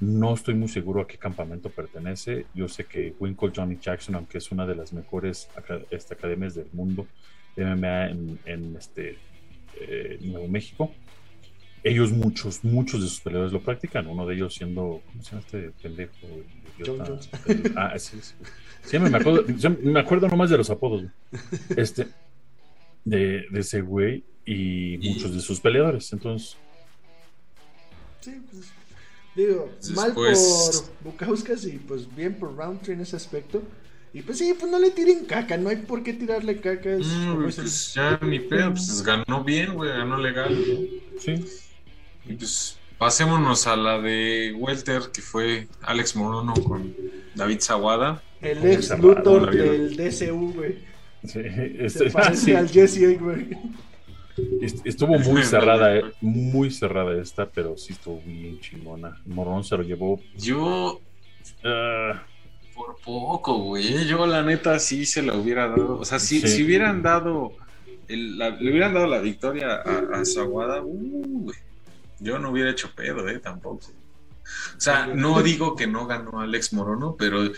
[0.00, 2.46] No estoy muy seguro a qué campamento pertenece.
[2.54, 6.54] Yo sé que Winkle Johnny Jackson, aunque es una de las mejores aca- este, academias
[6.54, 7.06] del mundo
[7.54, 9.18] de MMA en, en, este,
[9.78, 10.90] eh, Nuevo México,
[11.84, 14.06] ellos muchos, muchos de sus peleadores lo practican.
[14.06, 16.12] Uno de ellos siendo, ¿cómo se llama este pendejo?
[16.84, 17.28] John Jones.
[17.76, 18.34] Ah, sí, sí.
[18.82, 19.44] Siempre me acuerdo,
[19.82, 21.04] me acuerdo nomás de los apodos.
[21.76, 22.08] Este,
[23.04, 26.12] de, de ese güey y muchos de sus peleadores.
[26.12, 26.56] Entonces,
[28.20, 28.64] Sí, pues.
[29.36, 33.62] Digo, mal Después- por Bukauskas y pues bien por Roundtree en ese aspecto.
[34.12, 36.90] Y pues sí, pues no le tiren caca, no hay por qué tirarle caca.
[36.94, 40.56] es Mm, el- pues ya ni pedo, pues ganó bien, güey, ganó legal.
[41.18, 41.44] sí.
[42.26, 46.94] Y pues pasémonos a la de Welter, que fue Alex Morono con
[47.34, 48.22] David Zawada.
[48.40, 50.76] El ex Luthor del DCU, güey.
[51.24, 51.40] Sí,
[51.78, 52.52] este- parece sí.
[52.54, 53.58] al Jesse Eichberg.
[54.84, 59.20] Estuvo muy cerrada, eh, muy cerrada esta, pero sí estuvo bien chingona.
[59.26, 60.20] Morrón se lo llevó.
[60.36, 61.00] Yo,
[61.64, 62.20] ah,
[62.74, 64.06] por poco, güey.
[64.08, 65.98] Yo, la neta, sí se la hubiera dado.
[66.00, 66.48] O sea, si, Sí.
[66.48, 67.52] si hubieran dado.
[68.08, 71.56] el- la- le hubieran dado la victoria a, a Zawada, uh, güey.
[72.20, 73.86] Yo no hubiera hecho pedo, eh, tampoco.
[74.76, 77.50] O sea, no digo que no ganó Alex Morono, pero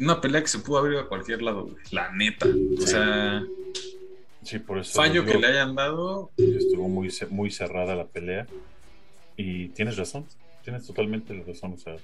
[0.00, 1.76] una pelea que se pudo haber ido a cualquier lado, güey.
[1.90, 2.46] La neta.
[2.46, 3.44] O sea,
[4.42, 4.92] sí, por eso.
[4.94, 6.30] fallo que le hayan dado.
[6.36, 8.46] Estuvo muy, muy cerrada la pelea.
[9.36, 10.26] Y tienes razón,
[10.64, 11.74] tienes totalmente la razón.
[11.74, 11.96] O sea,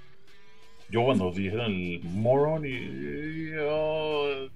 [0.91, 4.49] yo cuando dijeron el moron y, oh,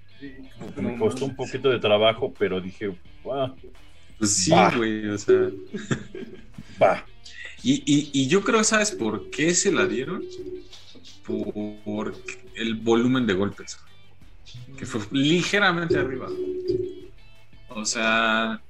[0.77, 2.95] me costó un poquito de trabajo, pero dije,
[3.27, 3.55] va,
[4.19, 5.07] Pues sí, güey.
[5.07, 5.49] O sea.
[6.81, 7.05] va.
[7.63, 10.23] Y, y, y yo creo, ¿sabes por qué se la dieron?
[11.25, 12.15] Por, por
[12.61, 13.77] el volumen de golpes.
[14.77, 16.27] Que fue ligeramente arriba.
[17.69, 18.61] O sea,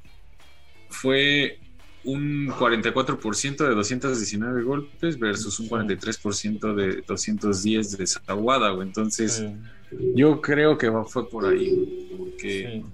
[0.89, 1.59] fue
[2.03, 8.71] un 44% de 219 golpes versus un 43% de 210 de Zawada.
[8.81, 12.85] Entonces, Sí, yo creo que va- fue por ahí, porque sí.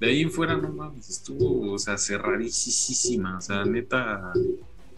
[0.00, 4.32] de ahí en fuera no mames, estuvo, o sea, cerradísima, o sea, neta,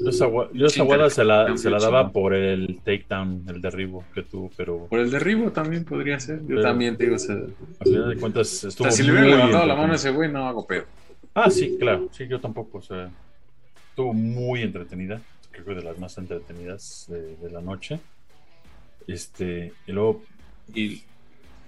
[0.00, 4.22] Yo esa, yo guada se la, se la daba por el takedown, el derribo que
[4.22, 6.40] tuvo, pero Por el derribo también podría ser.
[6.42, 7.40] Yo Pero- también te digo, o sea, o
[7.80, 10.30] al final de cuentas estuvo sea, si le hubiera levantado la mano a ese güey,
[10.30, 10.84] no hago pedo.
[11.34, 13.10] Ah, sí, claro, sí, yo tampoco, o sea,
[13.90, 17.98] estuvo muy entretenida, creo que de las más entretenidas de, de la noche.
[19.06, 20.22] Este, y luego
[20.74, 21.02] Y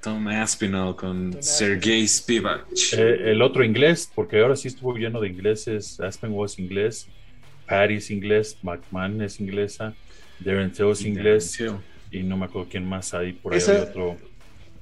[0.03, 2.67] Tom Aspinall con Tom Sergei Spivak.
[2.97, 7.09] eh, el otro inglés, porque ahora sí estuvo lleno de ingleses, Aspen was inglés,
[7.71, 9.95] Patty es inglés, McMahon es inglesa,
[10.41, 11.63] Darren Till es inglés,
[12.11, 14.17] y no me acuerdo quién más hay por ahí, Esa- hay otro.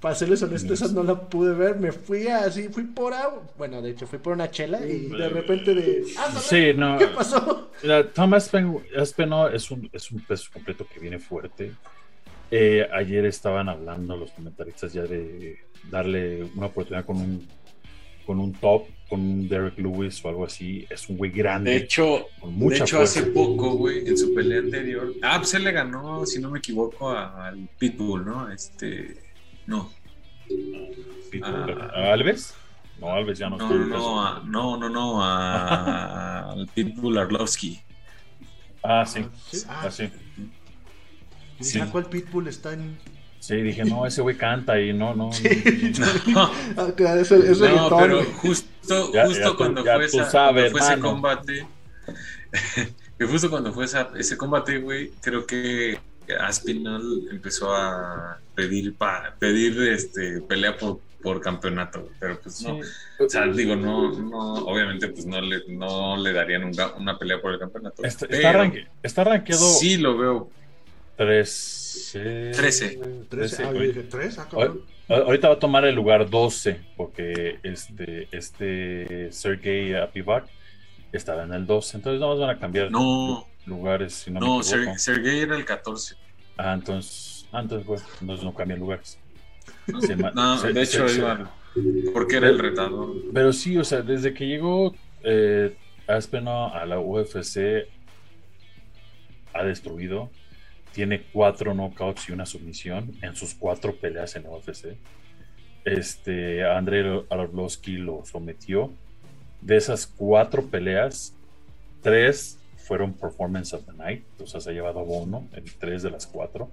[0.00, 1.74] Para serles honesto, esa no la pude ver.
[1.76, 3.42] Me fui así, fui por agua.
[3.58, 6.04] Bueno, de hecho, fui por una chela y de repente de.
[6.40, 6.96] Sí, no.
[6.98, 7.72] ¿Qué pasó?
[7.82, 11.72] Mira, Tom Aspen, es un, es un peso completo que viene fuerte.
[12.48, 15.58] Eh, ayer estaban hablando los comentaristas ya de
[15.90, 17.48] darle una oportunidad con un,
[18.24, 20.86] con un top, con un Derek Lewis o algo así.
[20.90, 21.70] Es un güey grande.
[21.72, 23.20] De hecho, con de hecho fuerza.
[23.20, 25.12] hace poco, güey, en su pelea anterior.
[25.22, 28.50] Ah, pues él le ganó, si no me equivoco, al Pitbull, ¿no?
[28.50, 29.16] Este.
[29.66, 29.90] No.
[31.30, 31.78] Pitbull.
[31.80, 31.90] Ah.
[31.94, 32.54] ¿A Alves?
[33.00, 37.18] No, Alves ya no, No, está en no, a- no, no, no, a- al Pitbull
[37.18, 37.80] Arlovsky.
[38.82, 39.24] Ah, sí.
[39.50, 39.62] Sí.
[39.68, 40.08] Ah, sí.
[41.60, 41.80] Y Sí.
[41.80, 42.96] ¿A cuál Pitbull está en.?
[43.40, 45.30] Sí, dije, no, ese güey canta y no, no.
[46.28, 46.50] No,
[46.82, 50.30] Acá, es, es no, reggaetón, pero justo, Ya- justo ya cuando ya fue, tú esa-
[50.30, 51.66] sabes, cuando fue ese combate,
[53.18, 55.98] que justo cuando fue esa- ese combate, güey, creo que
[56.40, 62.82] Aspinall empezó a pedir pa, pedir este pelea por, por campeonato, güey, pero pues no.
[62.82, 62.90] Sí.
[63.24, 67.18] O sea, digo, no, no, obviamente, pues no le, no le darían un ga- una
[67.18, 68.04] pelea por el campeonato.
[68.04, 70.50] Está, está, arranque- está rankeado sí lo veo.
[71.18, 72.52] 13.
[72.54, 73.00] 13.
[73.28, 73.88] Tres, ah, yo güey.
[73.88, 74.38] dije, ¿tres?
[74.38, 74.82] Ah, cabrón.
[75.08, 80.46] A- Ahorita va a tomar el lugar 12 porque este, este Sergey Apivak
[81.12, 81.96] estaba en el 12.
[81.96, 84.14] Entonces no van a cambiar No, lugares.
[84.14, 84.96] Si no, no, me equivoco.
[84.96, 86.14] Ser- Sergey era el 14.
[86.56, 89.18] Ah, entonces, ah, entonces, bueno, entonces no cambian lugares.
[89.88, 91.50] No, Se No, se- de se- hecho, se- iba-
[92.12, 93.12] porque era el retador.
[93.34, 95.74] Pero sí, o sea, desde que llegó eh,
[96.06, 97.88] Aspinall a la UFC,
[99.52, 100.30] ha destruido.
[100.92, 104.96] Tiene cuatro knockouts y una sumisión en sus cuatro peleas en la UFC.
[105.84, 108.92] Este, Andrei Arlovsky lo sometió.
[109.60, 111.34] De esas cuatro peleas,
[112.02, 114.24] tres fueron Performance of the Night.
[114.40, 116.70] O sea, se ha llevado bono en tres de las cuatro.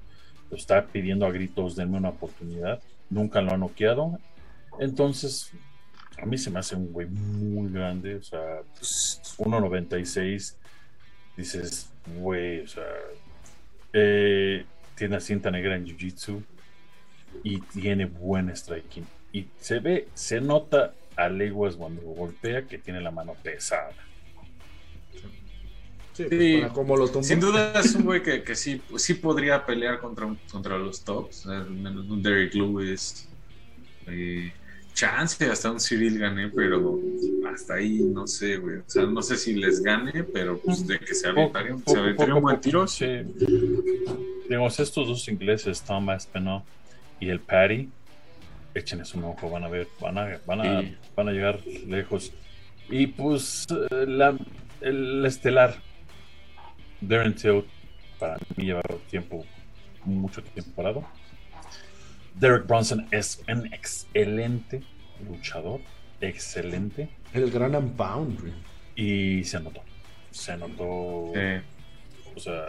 [0.50, 2.82] Lo está pidiendo a gritos, denme una oportunidad.
[3.10, 4.20] Nunca lo ha noqueado.
[4.80, 5.52] Entonces,
[6.22, 10.56] a mí se me hace un güey muy grande, o sea, pues, 1.96,
[11.38, 12.84] dices, güey, o sea,
[13.98, 16.44] eh, tiene cinta negra en Jiu-Jitsu
[17.44, 19.06] y tiene buen striking.
[19.32, 23.92] Y se ve, se nota a leguas cuando golpea que tiene la mano pesada.
[26.14, 26.58] Sí, pues, Sí.
[26.62, 27.08] para cómo lo.
[27.24, 31.46] Sin duda es un güey que, que sí, sí podría pelear contra, contra los tops,
[31.48, 33.28] al menos un Derek Lewis.
[34.08, 34.52] eh,
[34.96, 37.00] chance hasta un Cyril gané, pero
[37.54, 38.78] hasta ahí no sé, güey.
[38.78, 42.34] O sea, no sé si les gane, pero pues de que se aventaría, se aventaría
[42.36, 42.88] un buen tiro.
[42.88, 43.06] Sí.
[44.50, 46.64] Digamos, estos dos ingleses, Tom Aspinall
[47.20, 47.90] y el Patty,
[48.74, 50.98] échenles un ojo, van a ver, van a, van a, Sí.
[51.16, 52.32] van a llegar lejos.
[52.90, 54.38] Y pues la,
[54.82, 55.76] el estelar,
[57.02, 57.64] Darren Till,
[58.20, 59.46] para mí lleva tiempo,
[60.06, 61.04] mucho tiempo parado.
[62.40, 64.82] Derek Bronson es un excelente
[65.30, 65.80] luchador,
[66.22, 68.40] excelente, El gran Unbound,
[68.96, 69.82] y se notó,
[70.32, 71.62] se notó, Eh,
[72.36, 72.66] o sea,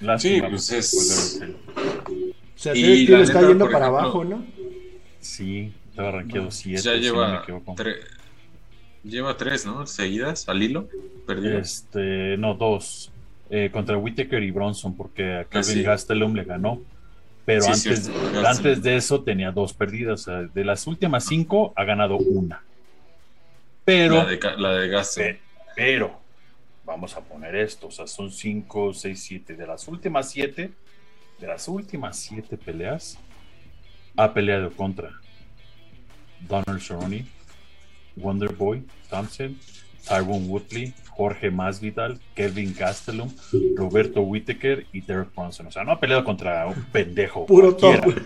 [0.00, 2.34] Sí, lástima, pues es- pues, Derek Till.
[2.56, 4.44] O sea, Y la está neta, yendo para ejemplo, abajo, ¿no?
[5.20, 6.82] Sí, estaba rankeado 7.
[6.82, 7.74] ya si no me lleva, equivoco.
[7.74, 7.96] tre-
[9.04, 9.86] lleva tres, ¿no?
[9.86, 10.88] Seguidas al hilo,
[11.26, 11.58] perdido.
[11.58, 13.10] Este, no, dos.
[13.50, 15.82] Eh, contra Whitaker y Bronson, porque a Calvin sí.
[15.82, 16.80] Gastelum le ganó.
[17.44, 20.22] Pero Sí, antes, cierto, antes de eso tenía dos perdidas.
[20.22, 22.62] O sea, de las últimas cinco ha ganado una.
[23.84, 25.20] Pero, la de, la de Gasto.
[25.20, 25.40] pe-
[25.76, 26.18] pero,
[26.84, 27.88] vamos a poner esto.
[27.88, 29.56] O sea, son cinco, seis, siete.
[29.56, 30.72] De las últimas siete,
[31.38, 33.18] de las últimas siete peleas,
[34.16, 35.10] ha peleado contra
[36.40, 37.26] Donald Cerrone,
[38.16, 39.58] Wonderboy Thompson,
[40.08, 43.30] Tyrone Woodley, Jorge Masvidal, Kelvin Gastelum,
[43.76, 45.66] Roberto Whittaker y Derek Bronson.
[45.66, 47.46] O sea, no ha peleado contra un pendejo.
[47.46, 48.22] Puro cualquiera.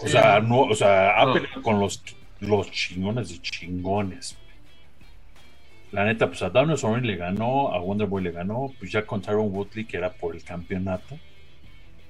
[0.00, 1.34] O sea, no, o sea, ha No.
[1.34, 2.02] peleado con los,
[2.40, 4.36] los chingones de chingones.
[5.92, 9.22] La neta, pues a Donald Cerrone le ganó, a Wonderboy le ganó, pues ya con
[9.22, 11.18] Tyrone Woodley, que era por el campeonato,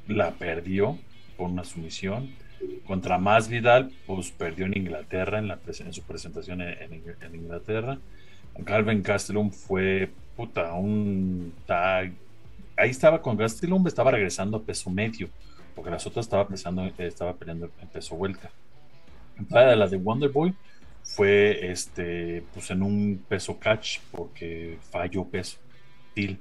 [0.08, 0.98] la perdió
[1.36, 2.30] por una sumisión.
[2.86, 7.16] Contra Masvidal, pues perdió en Inglaterra, en, la pres- en su presentación en, en Ing-
[7.22, 7.98] en Inglaterra.
[8.64, 12.12] Calvin Gastelum fue puta, un tag.
[12.76, 15.28] Ahí estaba con Gastelum, estaba regresando a peso medio,
[15.74, 18.50] porque las otras estaba, pesando, estaba peleando en peso vuelta.
[19.48, 20.54] Para la de Wonder Boy
[21.02, 25.58] fue este, pues en un peso catch, porque falló peso,
[26.14, 26.38] til.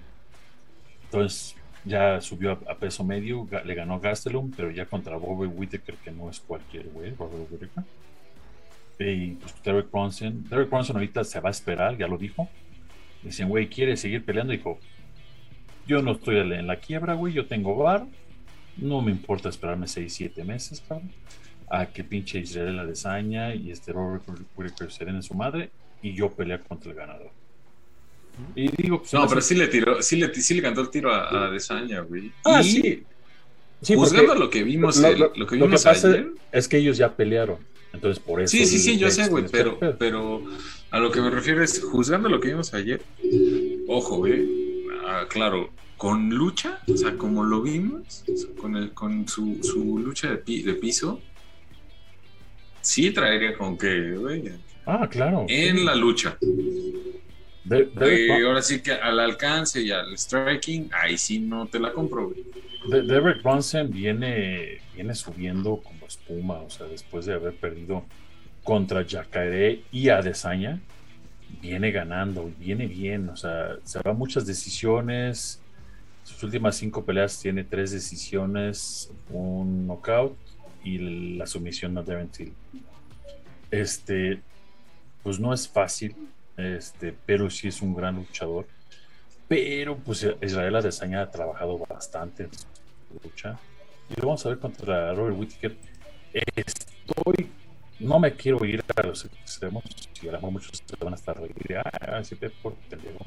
[1.05, 6.11] Entonces ya subió a, peso medio, le ganó Gastelum, pero ya contra Bobby Whittaker, que
[6.11, 7.83] no es cualquier güey, Bobby Whittaker.
[8.99, 12.49] Y pues Derek Bronson, Derek Bronson ahorita se va a esperar, ya lo dijo.
[13.23, 14.53] Dicen, güey, ¿quiere seguir peleando?
[14.53, 14.79] Dijo,
[15.87, 18.05] yo no estoy en la quiebra, güey, yo tengo bar,
[18.77, 21.11] no me importa esperarme 6, 7 meses, cabrón,
[21.69, 24.23] a que pinche Israel la desaña y este Robert
[24.55, 27.31] Whittaker se den en su madre y yo pelear contra el ganador.
[28.53, 31.13] Y digo, pues, no, pero sí le tiró, sí le, sí le cantó el tiro
[31.13, 32.31] a, a Desaña, güey.
[32.43, 33.03] Ah, sí.
[33.85, 33.95] Sí.
[33.95, 37.57] Juzgando lo que vimos, lo, que, vimos pasa es que ellos ya pelearon.
[37.93, 38.51] Entonces, por eso.
[38.51, 40.43] Sí, sí, sí, yo sé, güey, pero, pero
[40.91, 43.01] a lo que me refiero es, juzgando lo que vimos ayer,
[43.87, 48.25] ojo, güey, ah, claro, con lucha, o sea, como lo vimos,
[48.59, 51.21] con, el, con su, su lucha de, de piso,
[52.81, 54.51] sí traería con que, güey.
[54.85, 55.45] Ah, claro.
[55.47, 56.37] En la lucha.
[58.43, 62.45] Ahora sí que al alcance y al striking, ahí sí no te la compro, güey.
[62.87, 68.05] Derek Bronson viene, viene subiendo como espuma, o sea, después de haber perdido
[68.63, 70.79] contra Jacare y Adesanya,
[71.61, 75.59] viene ganando, viene bien, o sea, se va muchas decisiones.
[76.23, 80.37] Sus últimas cinco peleas tiene tres decisiones, un knockout
[80.83, 82.29] y la sumisión de Darren
[83.71, 84.41] Este,
[85.23, 86.15] pues no es fácil,
[86.57, 88.67] este, pero sí es un gran luchador.
[89.47, 92.65] Pero pues Israel Adesanya ha trabajado bastante en su
[93.23, 93.59] lucha.
[94.09, 95.75] Y lo vamos a ver contra Robert Whittaker.
[96.33, 97.51] Estoy.
[97.99, 99.83] No me quiero ir a los extremos.
[100.13, 101.77] Si a lo mejor muchos se van a estar reír.
[102.01, 103.25] Ah, siempre por pendejo.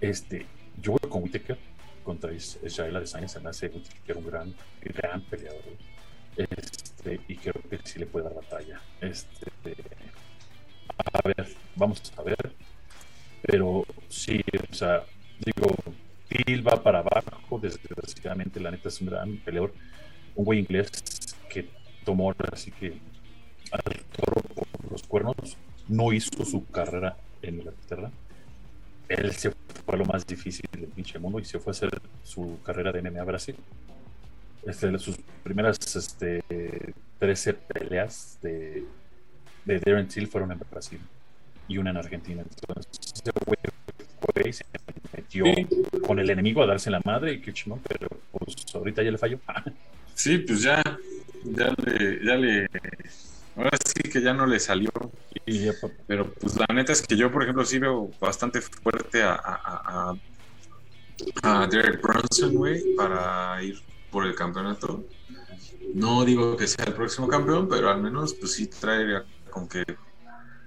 [0.00, 0.46] Este,
[0.82, 1.58] yo voy con Whittaker
[2.04, 3.28] contra Israel Adesanya.
[3.28, 5.62] Se me hace Whittaker un gran, gran peleador.
[6.36, 8.80] Este, y creo que sí le puede dar batalla.
[9.00, 9.50] Este,
[10.98, 12.52] a ver, vamos a ver.
[13.42, 15.04] Pero sí, o sea,
[15.38, 15.74] digo,
[16.28, 19.72] Till va para abajo, desgraciadamente, la neta es un gran peleador,
[20.34, 20.90] un güey inglés
[21.48, 21.68] que
[22.04, 22.98] tomó así que
[23.70, 25.56] al toro por los cuernos,
[25.88, 28.10] no hizo su carrera en Inglaterra.
[29.08, 31.90] Él se fue a lo más difícil del pinche mundo y se fue a hacer
[32.24, 33.56] su carrera de MMA Brasil.
[34.64, 36.42] Este, sus primeras este,
[37.20, 38.84] 13 peleas de,
[39.66, 41.00] de Darren Till fueron en Brasil
[41.68, 42.42] y una en Argentina.
[42.42, 44.64] Entonces, ese güey se
[45.12, 45.44] metió
[46.06, 49.18] con el enemigo a darse la madre y qué chingón, pero pues ahorita ya le
[49.18, 49.38] falló.
[50.14, 50.82] sí, pues ya,
[51.44, 52.68] ya le, ya le,
[53.56, 54.90] ahora sí que ya no le salió.
[56.06, 60.16] pero pues la neta es que yo, por ejemplo, sí veo bastante fuerte a, a,
[61.42, 65.04] a, a Derek Brunson, güey, para ir por el campeonato.
[65.94, 69.24] No digo que sea el próximo campeón, pero al menos pues sí traería
[69.56, 69.84] con que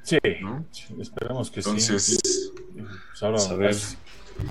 [0.02, 0.18] Sí,
[1.00, 2.18] esperemos que Entonces, sí.
[2.74, 3.76] Pues ahora, a, ver.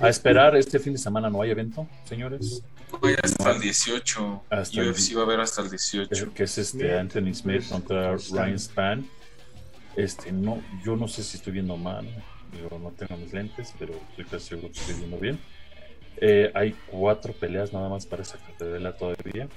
[0.01, 2.63] a esperar, este fin de semana no hay evento, señores.
[3.01, 4.43] Voy hasta el 18.
[4.49, 6.33] Hasta UFC va a haber hasta el 18.
[6.33, 9.09] Que es este Anthony Smith contra Ryan Span.
[9.97, 12.07] Este, no, yo no sé si estoy viendo mal,
[12.53, 15.39] yo no tengo mis lentes, pero estoy casi seguro que estoy viendo bien.
[16.21, 19.49] Eh, hay cuatro peleas nada más para esa cartelera todavía.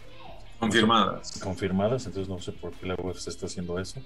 [0.59, 1.41] Confirmadas.
[1.41, 4.01] Confirmadas, entonces no sé por qué la UFC está haciendo eso.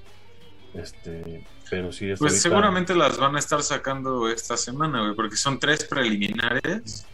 [0.77, 5.85] Este, pero sí, pues seguramente las van a estar sacando esta semana, porque son tres
[5.85, 7.07] preliminares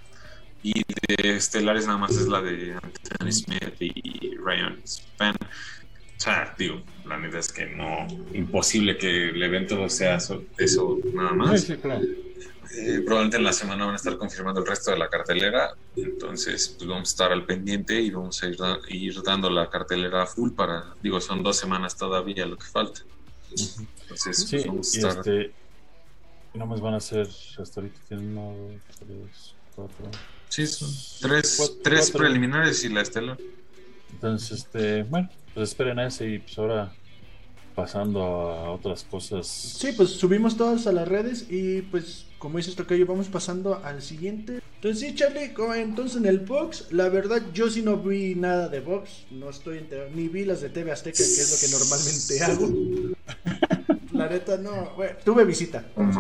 [0.63, 5.35] y de estelares nada más es la de Anthony Smith y Ryan Span.
[5.35, 10.45] O sea, digo, la neta es que no, imposible que el evento sea eso,
[11.13, 11.69] nada más.
[12.75, 16.75] Eh, probablemente en la semana van a estar confirmando el resto de la cartelera, entonces
[16.79, 18.57] pues vamos a estar al pendiente y vamos a ir,
[18.89, 23.03] ir dando la cartelera full para, digo, son dos semanas todavía lo que falta.
[24.01, 25.53] Entonces, sí, pues, y este,
[26.55, 28.55] no más van a ser, hasta ahorita tienen uno,
[28.99, 30.11] tres, cuatro.
[30.49, 33.39] Sí, son tres, tres preliminares y la estelar.
[34.13, 36.93] Entonces, este, bueno, pues esperen a ese y pues ahora
[37.75, 39.47] pasando a otras cosas.
[39.47, 44.03] Sí, pues subimos todas a las redes y pues como dices Tocayo, vamos pasando al
[44.03, 44.61] siguiente.
[44.75, 48.81] Entonces sí, Charlie, entonces en el box, la verdad yo sí no vi nada de
[48.81, 52.43] box, no estoy enterado, ni vi las de TV Azteca, que es lo que normalmente
[52.43, 52.69] hago.
[54.13, 56.11] La neta no, bueno, tuve visita, no, no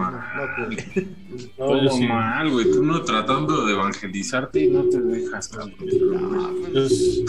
[1.97, 2.07] sí.
[2.07, 5.75] mal, güey, tú no tratando de evangelizarte y no te dejas, cabrón.
[5.79, 7.23] No, pues,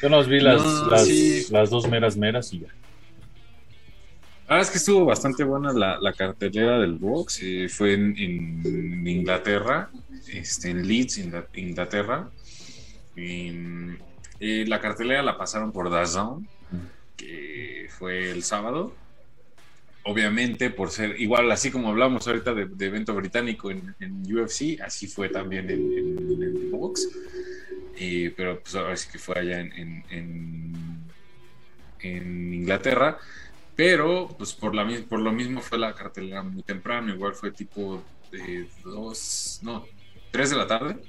[0.00, 2.68] yo nos vi las, las, las dos meras meras y ya.
[4.54, 7.40] Verdad es que estuvo bastante buena la, la cartelera del box.
[7.42, 8.16] eh, fue en,
[9.06, 9.90] Inglaterra,
[10.26, 12.30] este, en Leeds, Ingla- Inglaterra.
[13.14, 16.48] Eh, la cartelera la pasaron por DAZN,
[17.14, 18.94] que fue el sábado.
[20.04, 23.94] Obviamente, por ser igual, así como hablamos ahorita de, evento británico en,
[24.24, 27.06] UFC, así fue también en, el box.
[27.98, 30.04] Eh, pero pues ahora sí que fue allá en
[32.00, 33.18] Inglaterra.
[33.78, 38.04] Pero, pues por, la, por lo mismo fue la cartelera muy temprano, igual fue tipo
[38.30, 39.84] de dos, no,
[40.32, 41.00] tres de la tarde.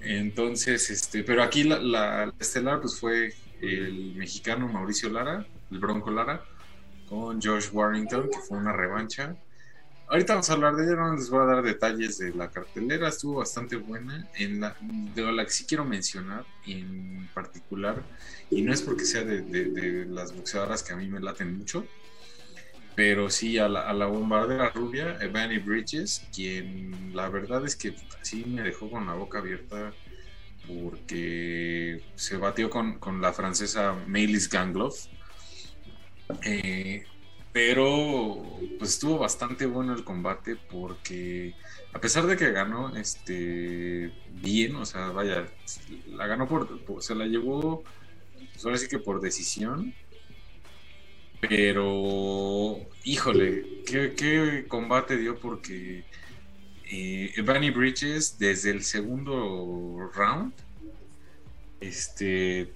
[0.00, 6.10] Entonces, este, pero aquí la- la estelar pues fue el mexicano Mauricio Lara, el Bronco
[6.10, 6.42] Lara,
[7.06, 9.36] con Josh Warrington, que fue una revancha.
[10.08, 13.08] Ahorita vamos a hablar de ella, no les voy a dar detalles de la cartelera,
[13.08, 14.28] estuvo bastante buena.
[14.34, 18.08] En la, de la que sí quiero mencionar en particular,
[18.50, 21.90] y no es porque sea de, de- las boxeadoras que a mí me laten mucho,
[22.94, 27.94] pero sí a la, a la bombardera rubia, Evany Bridges, quien la verdad es que
[28.22, 29.96] sí me dejó con la boca abierta
[30.66, 34.96] porque se batió con, con la francesa Maylis Gangloff.
[36.44, 37.04] Eh,
[37.52, 41.56] pero pues estuvo bastante bueno el combate porque
[41.92, 45.52] a pesar de que ganó este bien, o sea, vaya,
[46.06, 47.88] la ganó por- se la llevó
[48.60, 49.94] pues ahora sí que por decisión.
[51.40, 56.04] Pero, híjole, qué, qué combate dio porque
[56.92, 60.52] eh, Evany Bridges desde el segundo round
[61.80, 62.70] este,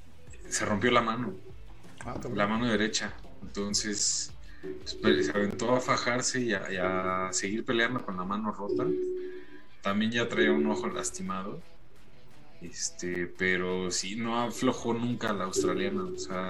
[0.48, 1.34] se rompió la mano
[2.06, 3.14] Ah, la mano derecha.
[3.42, 4.32] Entonces
[4.62, 8.50] pues, pe- se aventó a fajarse y a, y a seguir peleando con la mano
[8.50, 8.86] rota.
[9.82, 11.60] También ya traía un ojo lastimado.
[12.70, 16.04] Este, pero sí, no aflojó nunca la australiana.
[16.04, 16.48] O sea,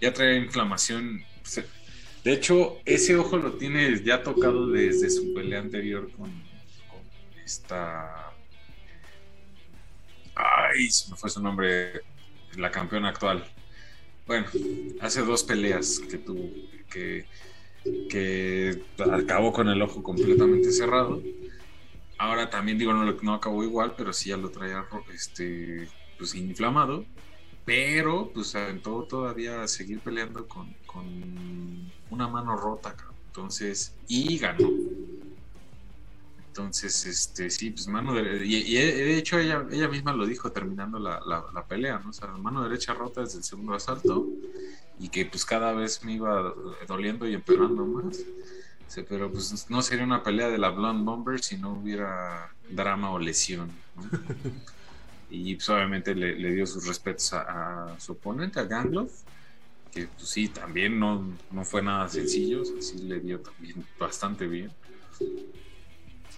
[0.00, 1.22] ya traía inflamación.
[2.24, 8.32] De hecho, ese ojo lo tiene ya tocado desde su pelea anterior con, con esta.
[10.34, 12.02] Ay, se me fue su nombre.
[12.56, 13.44] La campeona actual.
[14.26, 14.46] Bueno,
[15.00, 16.50] hace dos peleas que tuvo,
[16.90, 17.24] que,
[18.10, 21.22] que acabó con el ojo completamente cerrado.
[22.22, 27.04] Ahora también digo, no, no acabó igual, pero sí ya lo traía este, pues, inflamado.
[27.64, 32.94] Pero pues aventó todavía a seguir peleando con, con una mano rota.
[33.26, 34.68] Entonces, y ganó.
[36.38, 38.44] Entonces, este, sí, pues mano derecha.
[38.44, 42.12] Y, de hecho ella, ella misma lo dijo terminando la, la- pelea, ¿no?
[42.12, 44.26] Sea, mano derecha rota desde el segundo asalto.
[44.98, 46.54] Y que pues cada vez me iba
[46.86, 48.18] doliendo y empeorando más.
[48.92, 53.10] Sí, pero pues no sería una pelea de la Blonde Bomber si no hubiera drama
[53.10, 53.70] o lesión.
[53.96, 54.02] ¿no?
[55.30, 59.10] y pues obviamente le, le dio sus respetos a, a su oponente, a Gangloff,
[59.90, 64.70] que pues sí, también no, no fue nada sencillo, sí le dio también bastante bien.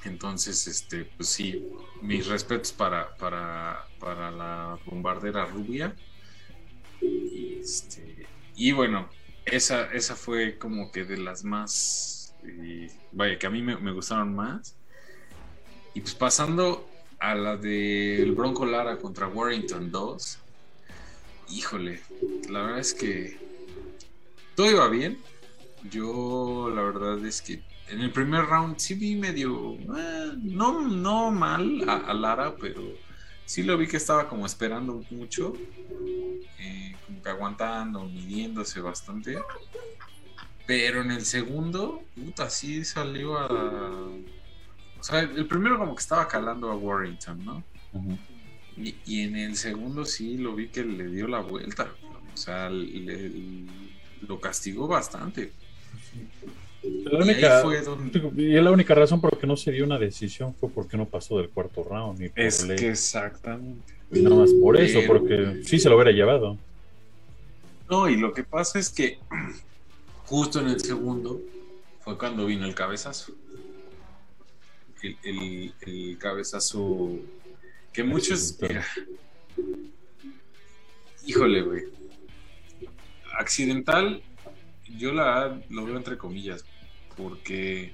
[0.04, 1.66] Entonces, este, pues sí,
[2.02, 5.96] mis respetos para, para, para la bombardera rubia.
[7.00, 9.08] Y, este, y bueno,
[9.44, 14.34] esa, esa fue como que de las más, eh, vaya, que a mí me, gustaron
[14.34, 14.76] más.
[15.94, 16.88] Y pues pasando
[17.18, 20.38] a la del Bronco Lara contra Warrington 2,
[21.50, 22.00] híjole,
[22.48, 23.38] la verdad es que
[24.54, 25.18] todo iba bien.
[25.90, 31.30] Yo la verdad es que en el primer round sí vi medio, eh, no, no
[31.30, 32.82] mal a, a Lara, pero
[33.44, 35.54] sí lo vi que estaba como esperando mucho,
[36.58, 39.38] eh, como que aguantando, midiéndose bastante.
[40.66, 43.48] Pero en el segundo, puta, sí salió a...
[44.98, 47.62] O sea, el primero como que estaba calando a Warrington, ¿no?
[48.76, 51.88] Y, y en el segundo sí lo vi que le dio la vuelta.
[52.32, 53.30] O sea, le-
[54.26, 55.52] lo castigó bastante.
[56.82, 57.62] La Y única,
[58.36, 61.38] y la única razón por que no se dio una decisión fue porque no pasó
[61.38, 62.30] del cuarto round.
[62.30, 62.76] Por Es ley.
[62.78, 63.92] que exactamente.
[64.12, 66.56] Y nada más por eso, porque sí se lo hubiera llevado.
[67.90, 69.18] No, y lo que pasa es que
[70.26, 71.40] justo en el segundo
[72.00, 73.34] fue cuando vino el cabezazo.
[75.02, 77.18] El, el- el cabezazo
[77.92, 78.56] que muchos...
[78.60, 78.84] mira,
[81.26, 81.84] híjole, güey.
[83.38, 84.22] Accidental,
[84.98, 86.64] yo la lo veo entre comillas,
[87.16, 87.92] porque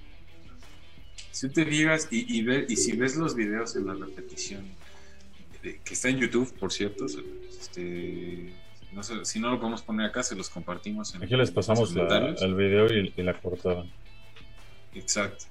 [1.30, 4.66] si te digas y, y, ve- y si ves los videos en la repetición,
[5.62, 8.52] eh, que está en YouTube, por cierto, este,
[8.92, 11.14] no sé, si no lo podemos poner acá, se los compartimos.
[11.14, 13.84] En, Aquí les pasamos la- el video y, y la cortada.
[14.94, 15.44] Exacto.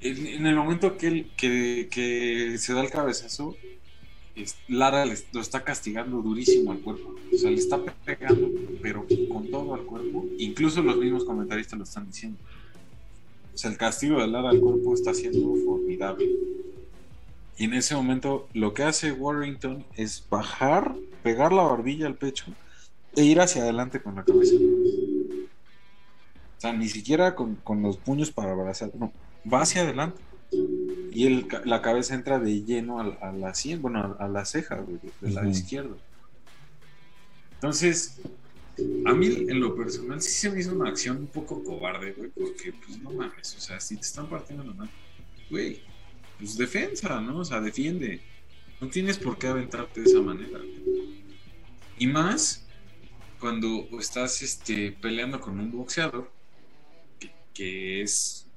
[0.00, 3.56] En, en el momento que, él- que, que se da el cabezazo,
[4.68, 7.14] Lara lo está castigando durísimo al cuerpo.
[7.32, 8.50] O sea, le está pegando,
[8.80, 10.26] pero con todo al cuerpo.
[10.38, 12.38] Incluso los mismos comentaristas lo están diciendo.
[13.54, 16.30] O sea, el castigo de Lara al cuerpo está siendo formidable.
[17.62, 22.46] Y en ese momento lo que hace Warrington es bajar, pegar la barbilla al pecho
[23.14, 24.56] e ir hacia adelante con la cabeza.
[24.56, 25.46] O
[26.60, 29.12] sea, ni siquiera con, con los puños para abrazar, no,
[29.48, 30.20] va hacia adelante.
[31.12, 34.28] Y el, la cabeza entra de lleno a, la- a la sien, bueno, a, a
[34.28, 35.56] la ceja güey, del lado Ujú.
[35.56, 35.96] izquierdo.
[37.54, 38.20] Entonces,
[39.06, 42.30] a mí en lo personal sí se me hizo una acción un poco cobarde, güey,
[42.30, 44.90] porque pues no mames, o sea, si te están partiendo la mano,
[45.48, 45.91] güey,
[46.42, 47.38] pues defensa, ¿no?
[47.38, 48.20] O sea, defiende.
[48.80, 50.58] No tienes por qué aventarte de esa manera.
[51.98, 52.66] Y más
[53.38, 56.32] cuando estás este, peleando con un boxeador
[57.54, 58.48] que, es,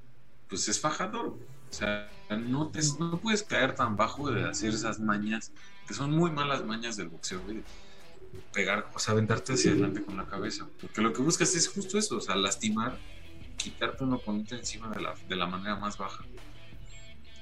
[0.48, 1.38] pues es fajador.
[1.70, 5.52] O sea, no, te, no puedes caer tan bajo de hacer esas mañas,
[5.86, 7.40] que son muy malas mañas del boxeo.
[8.52, 10.66] Pegar, o sea, aventarte hacia adelante con la cabeza.
[10.80, 12.98] Porque lo que buscas es justo eso, o sea, lastimar,
[13.56, 16.24] quitarte un oponente encima de la, de la manera más baja.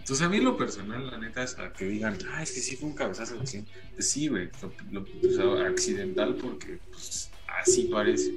[0.05, 2.77] Entonces a mí lo personal, la neta, es a que digan, ah, es que sí
[2.77, 3.67] fue un cabezazo de acción.
[3.95, 4.51] Pues sí, güey,
[4.91, 7.31] lo- lo- o sea, accidental porque pues,
[7.63, 8.31] así parece.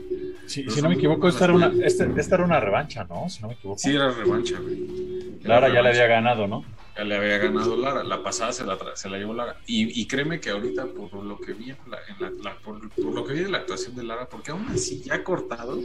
[0.45, 3.28] Si, no me equivoco, esta era, una, este- esta era una revancha, ¿no?
[3.30, 3.78] Si no me equivoco.
[3.80, 5.39] Sí, era revancha, güey.
[5.43, 6.63] Lara ya le había ganado, ¿no?
[6.97, 8.01] Ya le había ganado Lara.
[8.05, 9.57] La pasada se la, se la llevó Lara.
[9.68, 12.89] Y, y créeme que ahorita, por lo que vi en la, en la- la- por,
[12.91, 15.82] por lo que vi de la actuación de Lara, porque aún así ya cortado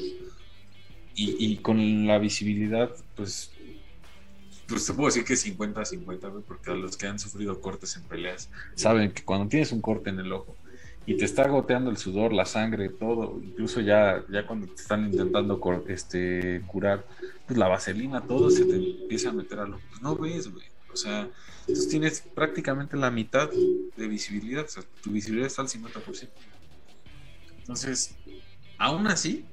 [1.15, 3.52] y, y con la visibilidad, pues,
[4.73, 8.49] pues te puedo decir que 50-50, güey, porque los que han sufrido cortes en peleas
[8.75, 10.57] saben que cuando tienes un corte en el ojo
[11.05, 15.05] y te está goteando el sudor, la sangre, todo, incluso ya, ya cuando te están
[15.05, 17.07] intentando este, curar,
[17.47, 19.83] pues la vaselina, todo se te empieza a meter al ojo.
[19.91, 20.65] Pues no ves, güey.
[20.93, 21.29] O sea,
[21.61, 24.65] entonces tienes prácticamente la mitad de visibilidad.
[24.65, 26.29] O sea, tu visibilidad está al 50%.
[27.59, 28.15] Entonces,
[28.79, 29.45] aún así,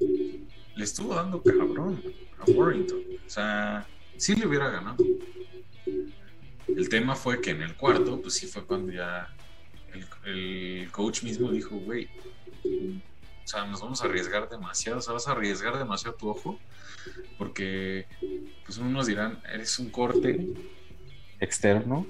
[0.75, 2.01] le estuvo dando cabrón
[2.39, 2.99] a Warrington.
[3.25, 3.87] O sea,
[4.19, 5.03] sí le hubiera ganado.
[6.67, 9.27] El tema fue que en el cuarto, pues sí fue cuando ya
[9.93, 12.07] el, el coach mismo dijo, güey,
[12.65, 16.59] o sea, nos vamos a arriesgar demasiado, o sea, vas a arriesgar demasiado tu ojo,
[17.37, 18.05] porque
[18.65, 20.47] pues unos dirán, eres un corte
[21.39, 22.05] externo,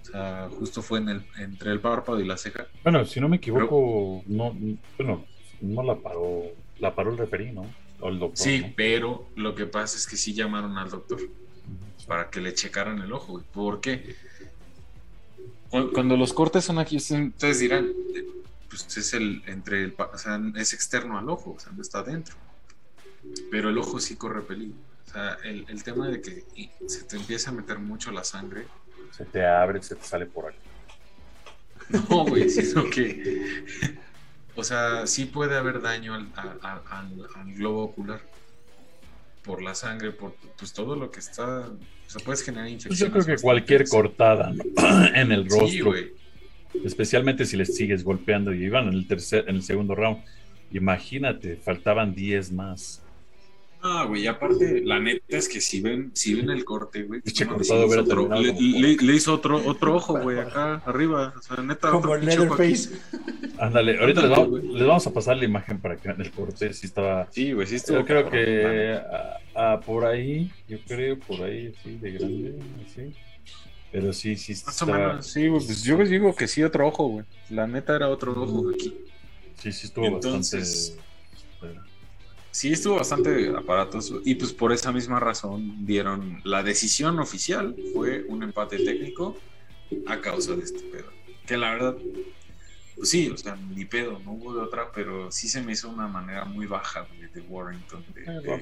[0.00, 2.66] o sea, justo fue en el, entre el párpado y la ceja.
[2.82, 4.56] Bueno, si no me equivoco, no,
[4.96, 5.26] bueno,
[5.60, 6.44] no la paró,
[6.78, 7.66] la paró el referí, ¿no?
[8.00, 8.38] O el doctor.
[8.44, 8.72] Sí, ¿no?
[8.76, 11.20] pero lo que pasa es que sí llamaron al doctor
[12.06, 13.44] para que le checaran el ojo, güey.
[13.52, 14.16] ¿Por qué?
[15.70, 17.88] Cu- Cuando los cortes son aquí, ustedes dirán,
[18.68, 22.00] pues es el entre el, o sea, es externo al ojo, o sea, no está
[22.00, 22.34] adentro.
[23.50, 24.76] Pero el ojo sí corre peligro.
[25.06, 26.44] O sea, el, el tema de que
[26.86, 28.66] se te empieza a meter mucho la sangre.
[29.16, 30.58] Se te abre, se te sale por aquí.
[32.08, 33.89] No, güey, sino que.
[34.60, 38.20] O sea, sí puede haber daño al, globo ocular.
[39.42, 41.60] Por la sangre, por pues todo lo que está.
[41.60, 42.98] O sea, puedes generar Pues infecciones.
[42.98, 44.62] yo creo que cualquier cortada ¿no?
[45.14, 46.12] en el rostro, Sí,
[46.84, 50.22] especialmente si les sigues golpeando y iban en el tercer, en el segundo round.
[50.72, 53.02] Imagínate, faltaban 10 más.
[53.82, 57.22] Ah, güey, y aparte, la neta es que si ven, si ven el corte, güey,
[57.46, 60.82] no le, hizo otro, terminado le, como le- le hizo otro, otro ojo, güey, acá
[60.84, 61.32] arriba.
[61.38, 62.16] O sea, neta, Como otro.
[62.18, 62.90] Leatherface.
[63.58, 66.72] Ándale, ahorita les vamos, les a pasar la imagen para que vean el corte.
[66.74, 67.26] Si estaba.
[67.30, 69.00] Sí, güey, sí estuvo Yo creo cabrón, que
[69.80, 72.58] por ahí, yo creo por ahí, sí, de grande,
[72.94, 73.12] sí.
[73.92, 76.86] Pero sí, sí, Más o está- menos, sí, güey, pues yo digo que sí, otro
[76.86, 77.24] ojo, güey.
[77.48, 78.94] La neta era otro ojo aquí.
[79.58, 81.09] sí, sí estuvo Entonces- bastante.
[82.50, 84.20] Sí, estuvo bastante aparatoso.
[84.24, 87.76] Y pues por esa misma razón dieron la decisión oficial.
[87.94, 89.36] Fue un empate técnico
[90.06, 91.10] a causa de este pedo.
[91.46, 91.96] Que la verdad,
[92.96, 95.88] pues sí, o sea, ni pedo, no hubo de otra, pero sí se me hizo
[95.88, 98.04] una manera muy baja güey, de Warrington.
[98.14, 98.58] de- Eh, de- va.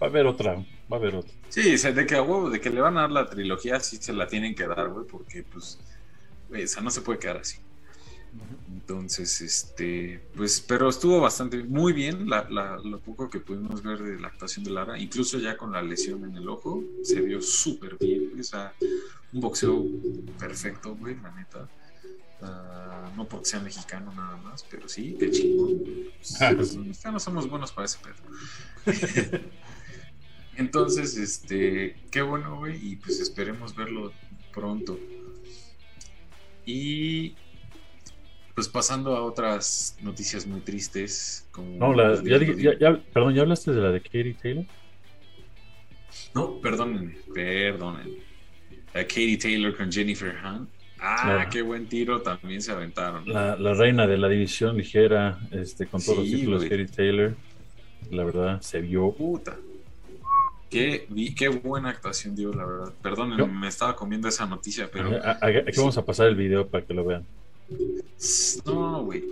[0.00, 1.32] A haber otra, va a haber otra.
[1.48, 3.78] Sí, o sea, de que a huevo, de que le van a dar la trilogía,
[3.80, 5.78] sí se la tienen que dar, güey, porque pues,
[6.48, 7.58] güey, o sea, no se puede quedar así.
[8.82, 14.02] Entonces, este, pues, pero estuvo bastante, muy bien la, la- lo poco que pudimos ver
[14.02, 17.40] de la actuación de Lara, incluso ya con la lesión en el ojo, se vio
[17.40, 18.74] súper bien, o sea,
[19.32, 19.86] un boxeo
[20.36, 21.68] perfecto, güey, la neta.
[22.42, 25.78] Ah, no porque sea mexicano nada más, pero sí, qué chingón.
[25.78, 26.10] güey.
[26.18, 28.16] Pues, los mexicanos somos buenos para ese pedo.
[30.56, 34.12] Entonces, este, qué bueno, güey, y pues esperemos verlo
[34.52, 34.98] pronto.
[36.66, 37.36] Y
[38.54, 43.42] pues pasando a otras noticias muy tristes, como No, la, ya, ya- ya- perdón, ¿ya
[43.42, 44.64] hablaste de la de Katie Taylor?
[46.34, 48.18] No, perdónenme, perdónenme.
[48.94, 50.68] A Katie Taylor con Jennifer Hunt.
[51.00, 53.26] Ah, qué buen tiro también se aventaron.
[53.26, 57.34] La, la, reina de la división ligera, este, con todos los títulos, Katie Taylor.
[58.10, 59.10] La verdad, se vio.
[59.12, 59.56] Puta.
[60.70, 62.92] Qué, qué buena actuación dio, la verdad.
[63.02, 65.18] Perdón, me estaba comiendo esa noticia, pero.
[65.40, 67.26] Aquí vamos a pasar el video para que lo vean.
[68.64, 69.24] No, güey.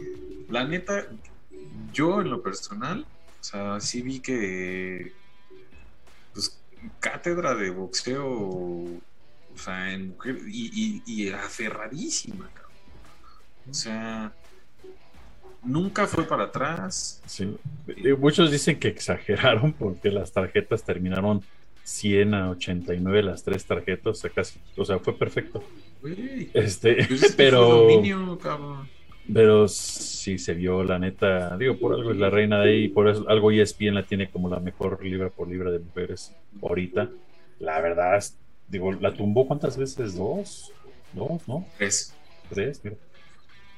[0.48, 1.06] La neta,
[1.92, 3.06] yo en lo personal,
[3.40, 5.12] o sea, sí vi que.
[6.32, 6.58] Pues,
[6.98, 9.00] cátedra de boxeo
[9.54, 12.72] o sea, en mujer, y, aferradísima, cabrón.
[13.68, 14.32] O sea,
[15.62, 17.22] nunca fue para atrás.
[17.26, 17.56] Sí.
[18.18, 21.42] Muchos dicen que exageraron porque las tarjetas terminaron
[21.84, 24.24] 100 a 89 las tres tarjetas,
[24.76, 25.62] o sea, fue perfecto.
[26.54, 27.86] Este, pues pero
[29.32, 33.08] pero sí se vio la neta, digo, por algo es la reina de ahí, por
[33.08, 37.08] eso algo ESPN la tiene como la mejor libra por libra de mujeres ahorita.
[37.60, 38.20] La verdad,
[38.70, 40.14] Digo, ¿la tumbó cuántas veces?
[40.14, 40.72] ¿Dos?
[41.12, 41.66] ¿Dos, no?
[41.76, 42.14] Tres.
[42.48, 42.96] Tres, mira.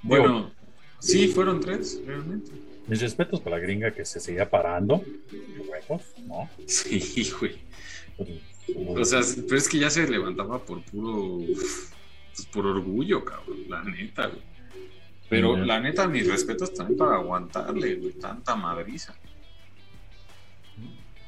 [0.03, 0.53] Bueno,
[0.99, 2.51] sí, fueron tres, realmente.
[2.87, 5.03] Mis respetos para la gringa que se seguía parando.
[5.67, 6.51] Huevos, ¿no?
[6.67, 7.55] Sí, güey.
[8.95, 11.41] O sea, pero es que ya se levantaba por puro.
[12.35, 14.43] Pues por orgullo, cabrón, la neta, güey.
[15.29, 19.15] Pero la neta, mis respetos también para aguantarle, güey, tanta madriza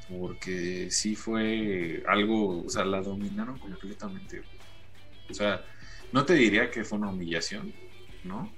[0.09, 4.41] porque sí fue algo, o sea, la dominaron completamente.
[5.29, 5.63] O sea,
[6.11, 7.73] no te diría que fue una humillación,
[8.23, 8.51] ¿no?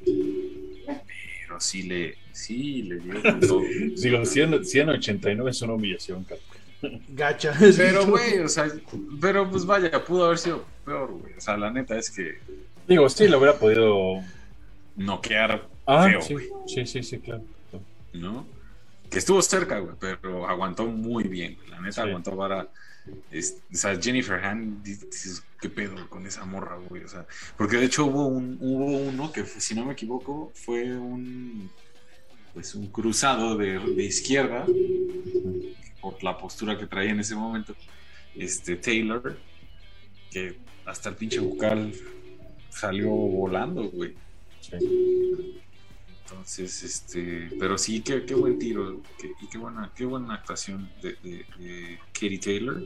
[0.86, 3.62] Pero sí le, sí le dio con todo.
[3.96, 6.26] Digo, 189 es una humillación,
[7.10, 7.54] Gacha.
[7.76, 8.72] Pero, güey, o sea,
[9.20, 11.34] pero pues vaya, pudo haber sido peor, güey.
[11.34, 12.40] O sea, la neta es que.
[12.88, 14.22] Digo, sí, lo hubiera podido
[14.96, 16.36] noquear ah, feo, sí,
[16.68, 17.44] sí, sí, sí, claro.
[18.14, 18.46] ¿No?
[19.10, 21.58] que estuvo cerca, güey, pero aguantó muy bien.
[21.70, 22.64] La neta aguantó para.
[22.64, 22.68] o
[23.72, 27.04] sea, Jennifer Han, dices, ¿qué pedo con esa morra, güey?
[27.04, 27.26] O sea,
[27.58, 31.70] porque de hecho hubo, un, hubo uno que, si no me equivoco, fue un.
[32.54, 34.66] Pues un cruzado de, de izquierda,
[36.18, 37.76] por la postura que traía en ese momento,
[38.36, 39.38] este Taylor,
[40.32, 41.94] que hasta el pinche bucal
[42.70, 44.14] salió volando, güey.
[44.62, 45.62] Sí.
[46.30, 49.02] Entonces, este, pero sí, qué, qué buen tiro
[49.42, 52.84] y qué buena, qué buena actuación de, de, Katie Taylor.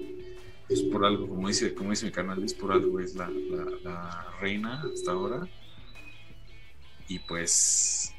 [0.69, 3.29] Es por algo, como dice, como dice mi canal, es por algo es la,
[3.83, 5.47] la, reina hasta ahora.
[7.07, 8.13] Y pues,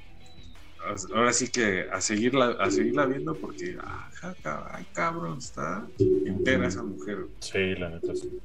[1.14, 7.26] ahora sí que a seguirla, a seguirla viendo porque, ay, cabrón, está entera esa mujer.
[7.41, 8.41] Sí, la neta sí.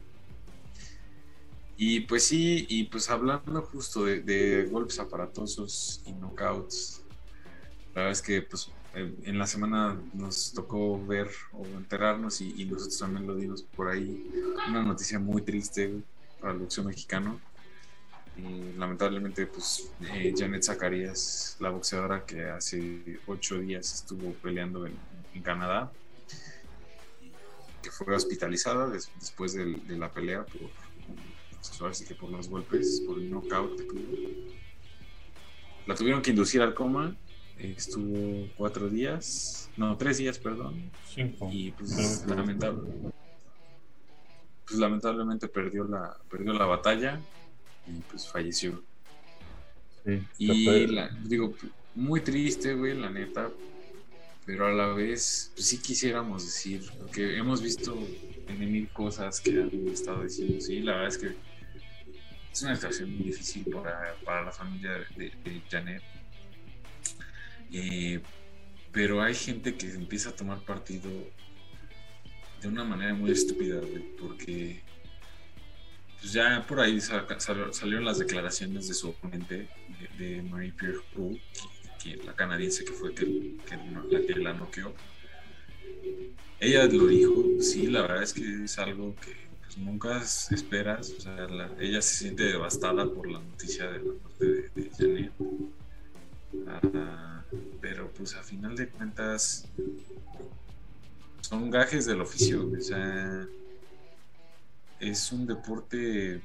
[1.80, 7.04] Y pues sí, y pues hablando justo de, golpes aparatosos y knockouts,
[7.94, 12.98] la verdad es que pues en la semana nos tocó ver o enterarnos y, nosotros
[12.98, 14.28] también lo dimos por ahí,
[14.68, 16.02] una noticia muy triste
[16.42, 17.40] para el boxeo mexicano.
[18.38, 25.18] Y lamentablemente pues eh, Janet Zacarías, la boxeadora que hace ocho días estuvo peleando en,
[25.44, 25.92] Canadá,
[27.84, 30.72] que fue hospitalizada después de, de la pelea por
[31.80, 33.82] pues que por los golpes, por el knockout
[35.86, 37.16] La tuvieron que inducir al coma,
[37.58, 40.92] estuvo cuatro días, no, tres días, perdón.
[41.08, 41.50] Cinco.
[41.52, 42.82] Y pues lamentable,
[44.66, 47.20] pues lamentablemente perdió la, perdió la batalla
[47.88, 48.84] y pues falleció.
[50.06, 51.54] Sí, y la, digo,
[51.96, 53.52] muy triste, güey, la neta,
[54.46, 57.98] pero a la vez, pues sí quisiéramos decir, porque hemos visto
[58.48, 61.36] en mil cosas que han estado diciendo, sí, la verdad es que
[62.54, 66.02] es una situación muy difícil para, para la familia de, Janet.
[67.74, 68.22] Eh,
[68.92, 71.12] pero hay gente que empieza a tomar partido
[72.62, 73.82] de una manera muy estúpida,
[74.20, 74.82] porque
[76.20, 79.70] pues ya por ahí salieron las declaraciones de su oponente,
[80.18, 81.42] de, Marie Pierre Proulx,
[82.02, 83.56] que, la canadiense que fue que,
[84.10, 84.94] la que la noqueó.
[86.60, 89.48] Ella lo dijo, sí, la verdad es que es algo que
[89.80, 91.48] nunca esperas, o sea,
[91.80, 95.32] ella se siente devastada por la noticia de la muerte de, Janet.
[96.68, 97.44] Ah,
[97.82, 99.68] pero pues a final de cuentas
[101.42, 103.48] son gajes del oficio, o sea,
[105.00, 106.42] es un deporte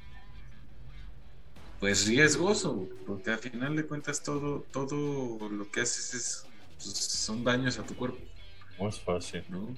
[1.81, 6.47] pues riesgoso, porque a final de cuentas todo, todo lo que haces es,
[6.77, 8.21] pues, son daños a tu cuerpo.
[8.79, 9.45] No es fácil.
[9.49, 9.77] ¿no?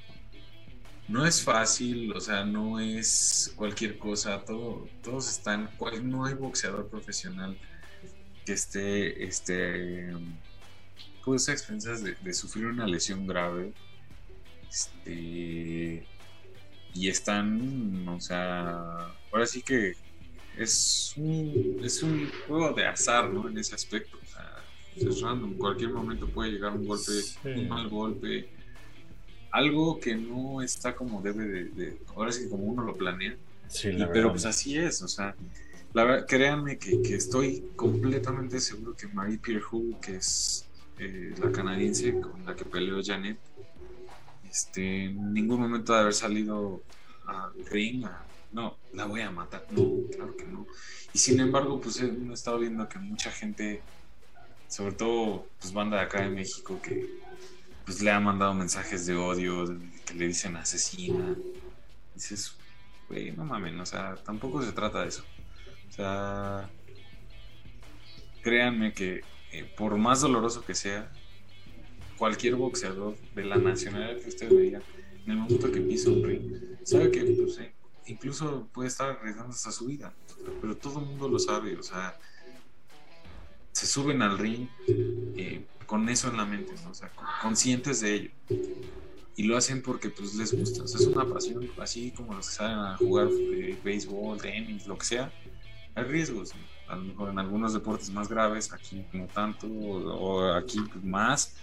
[1.08, 5.70] no es fácil, o sea, no es cualquier cosa, todo, todos están,
[6.02, 7.58] no hay boxeador profesional
[8.46, 10.12] que esté, este,
[11.24, 13.72] pues a expensas de, sufrir una lesión grave,
[14.68, 16.06] este,
[16.95, 19.95] y están, o sea, ahora sí que
[20.57, 23.49] es un, es un juego de azar, ¿no?
[23.49, 24.16] En ese aspecto.
[24.22, 24.62] O sea,
[24.97, 25.53] es random.
[25.53, 27.12] En cualquier momento puede llegar un golpe,
[27.45, 28.49] un mal golpe.
[29.51, 33.36] Algo que no está como debe de, ahora sí como uno lo planea.
[33.68, 35.34] Sí, pero pues así es, o sea,
[35.95, 40.66] la, créanme que, que, estoy completamente seguro que Marie Pierre Hu, que es
[40.99, 43.38] eh, la canadiense con la que peleó Janet,
[44.55, 46.80] este, en ningún momento de haber salido
[47.26, 49.66] al ring a no, la voy a matar.
[49.72, 50.64] No, claro que no.
[51.12, 53.82] Y sin embargo, pues he estado viendo que mucha gente,
[54.68, 57.18] sobre todo pues banda de acá de México, que
[57.84, 59.76] pues le ha mandado mensajes de odio,
[60.07, 61.34] que le dicen asesina.
[62.14, 62.57] Dices,
[63.09, 65.24] güey, no mames, o sea, tampoco se trata de eso.
[65.88, 66.70] O sea,
[68.44, 71.11] créanme que eh, por más doloroso que sea,
[72.16, 76.52] cualquier boxeador de la nacionalidad que usted me en el momento que pisa un ring,
[76.82, 77.72] sabe que pues, eh,
[78.06, 80.12] incluso puede estar arriesgando hasta su vida,
[80.60, 82.18] pero todo el mundo lo sabe, o sea,
[83.72, 84.68] se suben al ring
[85.36, 87.10] eh, con eso en la mente, o sea,
[87.42, 88.30] conscientes de ello.
[89.36, 92.78] Y lo hacen porque pues les gusta, es una pasión, así como los que salen
[92.78, 95.32] a jugar eh, béisbol, tenis, lo que sea,
[95.95, 96.53] hay riesgos,
[96.88, 101.57] a lo mejor en algunos deportes más graves, aquí no tanto, o, aquí más,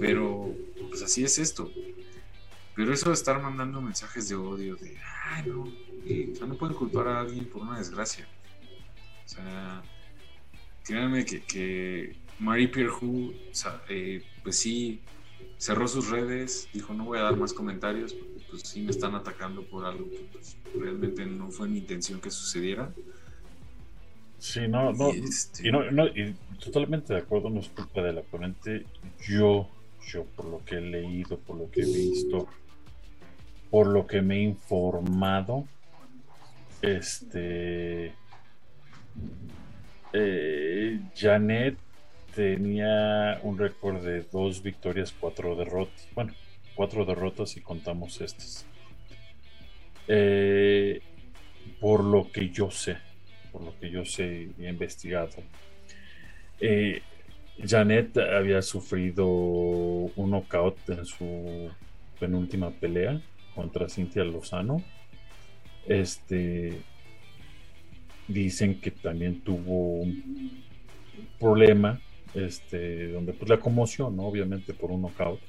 [0.00, 0.54] pero
[0.88, 1.70] pues así es esto.
[2.74, 6.76] Pero eso de estar mandando mensajes de odio, de, ay, no, o sea, no pueden
[6.76, 8.28] culpar a alguien por una desgracia.
[9.24, 9.82] O sea,
[10.84, 13.34] créanme que, que Marie Pierre Hu,
[13.88, 15.00] eh, pues sí,
[15.58, 19.14] cerró sus redes, dijo, no voy a dar más comentarios, porque pues sí me están
[19.14, 22.94] atacando por algo que pues, realmente no fue mi intención que sucediera.
[24.38, 28.18] Sí, no, no, y, este no, no, y totalmente de acuerdo, no es culpa del
[28.18, 28.86] oponente.
[29.26, 29.68] Yo,
[30.06, 32.46] yo, por lo que he leído, por lo que he visto,
[33.70, 35.64] por lo que me he informado,
[36.82, 38.14] este
[40.12, 41.76] eh, Janet
[42.34, 46.08] tenía un récord de dos victorias, cuatro derrotas.
[46.14, 46.32] Bueno,
[46.74, 48.64] cuatro derrotas si contamos estas.
[50.06, 51.02] Eh,
[51.80, 52.96] por lo que yo sé,
[53.52, 55.36] por lo que yo sé y he investigado.
[56.60, 57.02] Eh,
[57.64, 61.70] Janet había sufrido un knockout en su
[62.20, 63.20] penúltima pelea
[63.54, 64.82] contra Cintia Lozano.
[65.86, 66.80] Este
[68.28, 70.62] dicen que también tuvo un
[71.40, 72.00] problema
[72.34, 75.40] este donde pues la conmoción, obviamente por un knockout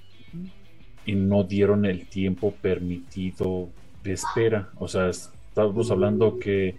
[1.05, 3.69] y no dieron el tiempo permitido
[4.03, 6.75] de espera, o sea, estamos hablando que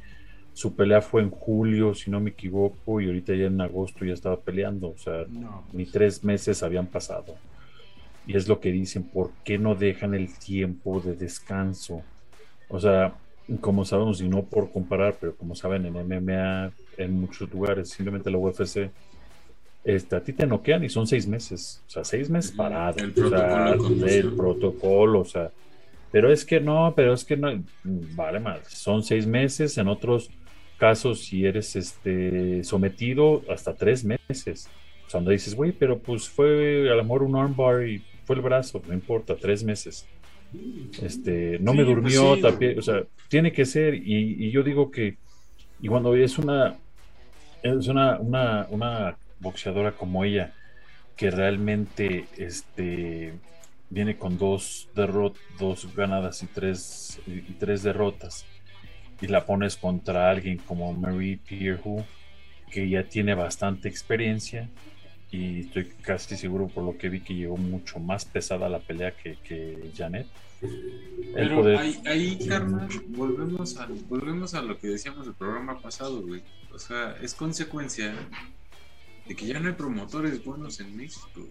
[0.60, 4.12] su pelea fue en julio, si no me equivoco, y ahorita ya en agosto ya
[4.12, 5.24] estaba peleando, o sea,
[5.72, 7.34] ni tres meses habían pasado.
[8.26, 12.02] Y es lo que dicen, ¿por qué no dejan el tiempo de descanso?
[12.68, 13.14] O sea,
[13.62, 18.30] como sabemos, y no por comparar, pero como saben, en MMA, en muchos lugares, simplemente
[18.30, 18.90] la UFC,
[19.82, 23.12] este, a ti te noquean y son seis meses, o sea, seis meses parados, el,
[23.12, 25.50] protocolo, el protocolo, o sea,
[26.12, 27.48] pero es que no, pero es que no,
[27.82, 30.30] vale más, son seis meses, en otros
[30.80, 34.68] casos, si eres este, sometido, hasta tres meses.
[35.06, 38.36] O sea, donde dices, güey, pero pues fue a lo mejor un armbar y fue
[38.36, 40.06] el brazo, no importa, tres meses.
[41.02, 45.18] Este, no me durmió, pues o sea, tiene que ser, y, yo digo que,
[45.82, 46.76] y cuando es una,
[47.62, 50.54] es una, una, boxeadora como ella,
[51.14, 53.34] que realmente este,
[53.90, 58.46] viene con dos, derrot dos ganadas y tres, y tres derrotas,
[59.20, 62.04] y la pones contra alguien como Marie Pierre
[62.70, 64.68] que ya tiene bastante experiencia,
[65.32, 69.12] y estoy casi seguro por lo que vi que llegó mucho más pesada la pelea
[69.12, 70.26] que, que Janet.
[71.34, 76.42] Pero ahí, carnal, volvemos a, volvemos a lo que decíamos del programa pasado, güey.
[76.72, 78.14] O sea, es consecuencia
[79.26, 81.48] de que ya no hay promotores buenos en México.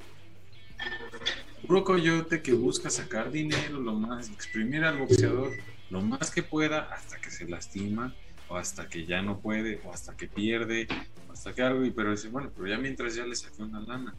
[1.66, 5.52] Puro coyote que busca sacar dinero, lo más, exprimir al boxeador
[5.90, 8.14] lo más que pueda hasta que se lastima,
[8.48, 10.88] o hasta que ya no puede, o hasta que pierde,
[11.32, 14.14] hasta que algo, y pero dice, bueno, pero ya mientras ya le saqué una lana.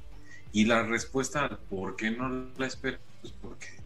[0.52, 3.80] Y la respuesta por qué no la espero, pues porque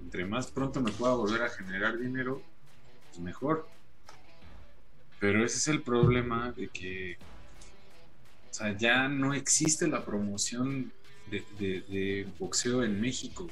[0.00, 2.42] entre más pronto me pueda volver a generar dinero,
[3.08, 3.68] pues mejor.
[5.20, 7.18] Pero ese es el problema de que,
[8.78, 10.92] ya no existe la promoción
[11.30, 13.48] de, boxeo en México.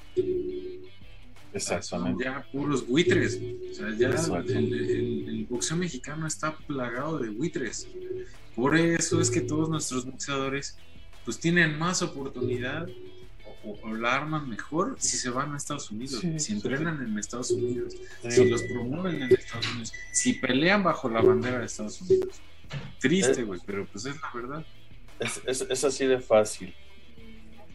[1.57, 2.25] Exactamente.
[2.25, 3.41] Son ya puros buitres.
[3.71, 7.89] O sea, ya el, boxeo mexicano está plagado de buitres.
[8.55, 10.77] Por eso es que todos nuestros boxeadores
[11.25, 12.87] pues tienen más oportunidad
[13.83, 17.97] o, la arman mejor si se van a Estados Unidos, si entrenan en Estados Unidos,
[18.29, 22.41] si los promueven en Estados Unidos, si pelean bajo la bandera de Estados Unidos.
[23.01, 24.67] Triste, güey, pero pues es la verdad.
[25.19, 26.75] Es, es, así de fácil.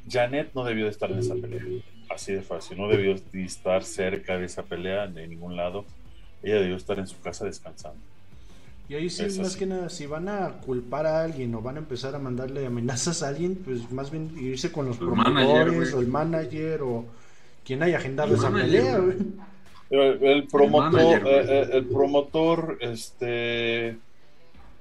[0.09, 1.63] Janet no debió de estar en esa pelea.
[2.13, 2.77] Así de fácil.
[2.77, 5.85] No debió de estar cerca de esa pelea de ningún lado.
[6.43, 7.99] Ella debió estar en su casa descansando.
[8.89, 11.79] Y ahí sí, más que nada, si van a culpar a alguien o van a
[11.79, 16.07] empezar a mandarle amenazas a alguien, pues más bien irse con los promotores o el
[16.07, 17.05] manager o
[17.63, 18.99] quien haya agendado esa pelea,
[19.89, 23.97] El, promotor, eh, eh, el, promotor, este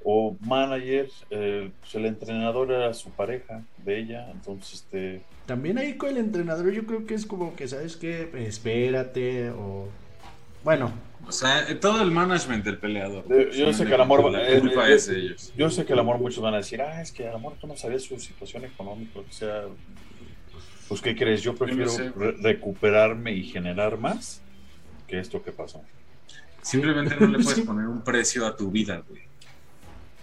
[0.04, 5.94] o manager, eh, pues el entrenador era su pareja de ella, entonces este también ahí
[5.94, 9.88] con el entrenador yo creo que es como que sabes que espérate o
[10.62, 10.92] bueno,
[11.26, 13.24] o sea, todo el management del peleador.
[13.52, 14.20] Yo, sé que el amor.
[14.36, 17.34] Eh, eh, yo sé que el amor muchos van a decir, ah, es que el
[17.34, 19.64] amor tú no sabías su situación económica, o sea.
[20.88, 21.42] Pues, ¿qué crees?
[21.42, 21.92] Yo prefiero
[22.42, 24.42] recuperarme y generar más
[25.06, 25.82] que esto que pasó.
[26.62, 29.29] Simplemente no le puedes poner un precio a tu vida, güey.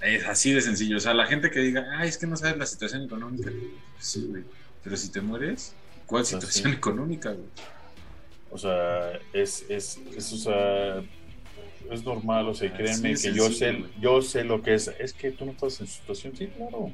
[0.02, 0.98] Es así de sencillo.
[0.98, 3.52] O sea, la gente que diga, ah, es que no sabes la situación económica.
[4.00, 4.44] Sí, güey.
[4.84, 5.74] Pero si te mueres,
[6.06, 7.48] ¿cuál pues situación económica, güey?
[8.50, 11.04] O sea, es, es, es, o sea,
[11.92, 14.88] es normal, o sea, créanme que yo sé, yo sé lo que es.
[15.00, 16.92] Es que tú no estás en situación, sí, claro.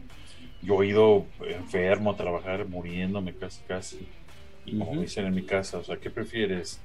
[0.61, 4.07] Yo he ido enfermo a trabajar, muriéndome casi, casi.
[4.65, 6.79] Y como dicen en mi casa, o sea, ¿qué prefieres?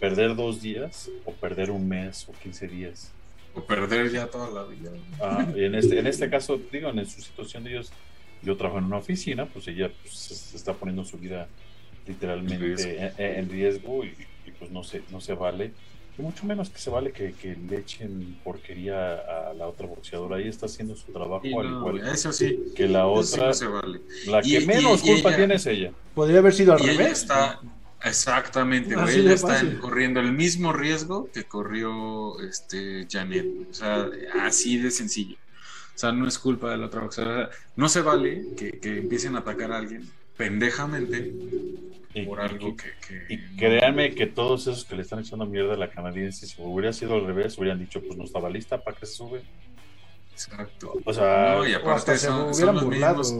[0.00, 3.12] ¿Perder dos días o perder un mes o 15 días?
[3.54, 4.90] O perder ya toda la vida.
[5.20, 7.92] Ah, en, este, en este caso, digo, en su situación de ellos,
[8.42, 11.48] yo trabajo en una oficina, pues ella pues, se está poniendo su vida
[12.06, 14.14] literalmente en, riesgo y,
[14.58, 15.72] pues no se, no se vale.
[16.18, 20.36] Y mucho menos que se vale que, que, le echen porquería a la otra boxeadora.
[20.36, 23.52] Ahí está haciendo su trabajo al igual eso sí, que la otra.
[24.26, 25.92] La que menos culpa tiene es ella.
[26.14, 27.22] Podría haber sido al revés.
[27.22, 27.60] Está,
[28.04, 33.46] exactamente, Ella está corriendo el mismo riesgo que corrió este Janet.
[33.70, 34.08] O sea,
[34.42, 35.36] así de sencillo.
[35.94, 37.50] O sea, no es culpa de la otra boxeadora.
[37.76, 41.34] No se vale que, que empiecen a atacar a alguien pendejamente
[42.14, 45.76] y, por algo que, Y créanme que todos esos que le están echando mierda a
[45.76, 49.06] la canadiense, si hubiera sido al revés, hubieran dicho, pues no estaba lista para que
[49.06, 49.42] se sube.
[50.32, 50.94] Exacto.
[51.04, 53.34] O sea, no, y aparte son, son los mismos.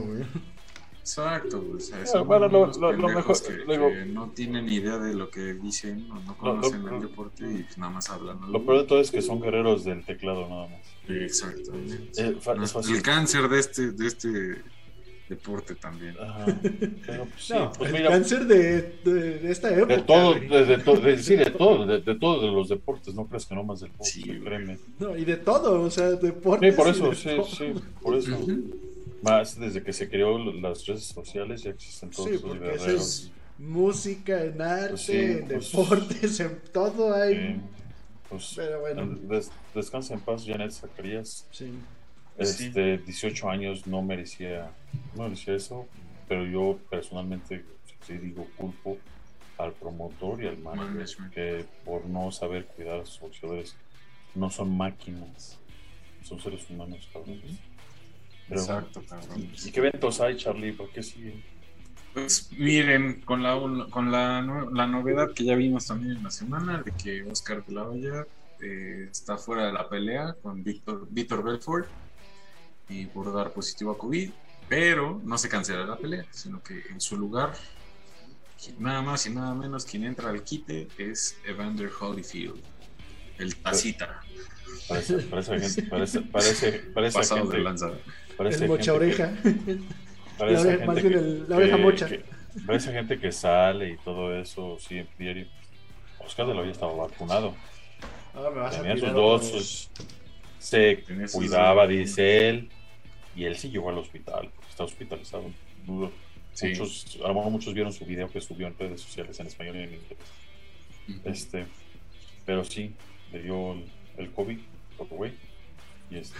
[1.01, 5.15] Exacto, o sea, son bueno, lo, lo, lo mejor que, que, no tienen idea de
[5.15, 8.39] lo que dicen, no, no conocen el deporte y pues nada más hablan.
[8.51, 10.79] Lo peor de todo es que son guerreros del teclado nada más.
[11.09, 11.71] Exacto.
[12.17, 12.37] Eh,
[12.89, 14.61] el cáncer de este, de este
[15.27, 16.15] deporte también.
[17.05, 19.95] Pues, pues, el cáncer de, de, esta época.
[19.95, 23.79] De todo, de, sí, de todo, de, todos los deportes, no crees que no más
[23.79, 24.77] del fútbol, sí, créeme.
[24.99, 26.75] No, y de todo, o sea, deportes.
[26.75, 28.37] Sí, por eso, sí, sí, por eso.
[29.21, 33.31] Más desde que se creó las redes sociales ya existen todos sí, porque eso es
[33.57, 37.61] música, en arte, pues en pues deportes, en todo hay.
[38.29, 39.19] Pues, Pero bueno.
[39.75, 41.45] descansa en paz, Janet Zacarías.
[41.51, 41.71] Sí.
[42.37, 44.71] Este, 18 años no merecía,
[45.15, 45.87] no merecía eso,
[46.27, 47.63] pero yo personalmente,
[48.07, 48.97] sí digo, culpo
[49.57, 53.75] al promotor y al manager que por no saber cuidar a sus boxeadores
[54.33, 55.59] no son máquinas,
[56.23, 57.07] son seres humanos,
[58.51, 59.49] Exacto, cabrón.
[59.63, 60.73] ¿Y qué eventos hay, Charlie?
[60.73, 61.43] ¿Por qué siguen?
[62.13, 63.57] Pues miren, con la
[63.89, 64.41] con la,
[64.73, 68.27] la novedad que ya vimos también en la semana de que Oscar de la Hoya
[68.61, 71.87] eh, está fuera de la pelea con Víctor, Víctor Belfort
[72.89, 74.29] y por dar positivo a COVID,
[74.69, 77.53] pero no se cancela la pelea, sino que en su lugar,
[78.77, 82.61] nada más y nada menos, quien entra al quite es Evander Holyfield,
[83.39, 84.21] el tacita.
[84.87, 87.97] Parece, parece, parece, parece, parece Pasado gente, de lanzada.
[88.37, 89.33] Parece el mocha oreja.
[90.37, 92.07] Parece la oreja, más bien el, la oreja mocha.
[92.07, 92.23] Que,
[92.65, 95.45] parece gente que sale y todo eso, sí, en diario.
[96.19, 97.55] Oscar de la Hoya estaba vacunado.
[98.33, 99.89] Ah, me vas Tenía sus dos,
[100.59, 102.69] se cuidaba, dice él
[103.35, 105.43] y él sí llegó al hospital, porque está hospitalizado.
[105.85, 109.77] Muchos, a lo mejor muchos vieron su video que subió en redes sociales en español
[109.77, 110.17] y en inglés.
[111.25, 111.65] Este,
[112.45, 112.93] pero sí,
[113.31, 113.75] le dio
[114.17, 114.59] el, COVID,
[115.09, 115.33] güey.
[116.11, 116.35] Y, este,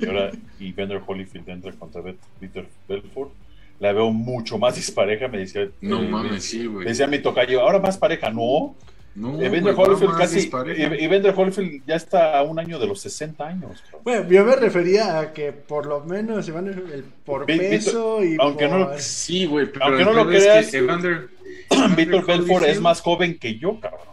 [0.00, 2.02] y ahora, y Bender Holyfield entra contra
[2.40, 3.30] Peter Belfort.
[3.78, 5.68] La veo mucho más dispareja, me decía.
[5.80, 6.86] No eh, mames, sí, güey.
[6.86, 8.74] Decía mi tocayo, ahora más pareja, no.
[9.14, 10.50] No, Evander Holyfield casi.
[10.52, 13.82] Evander Holyfield ya está a un año de los 60 años.
[14.04, 18.36] Bueno, yo me refería a que por lo menos el, por peso y.
[18.38, 18.78] Aunque por...
[18.78, 21.28] no, sí, güey, aunque no lo creas, Evander,
[21.96, 24.08] Víctor Belfort es más joven que yo, cabrón.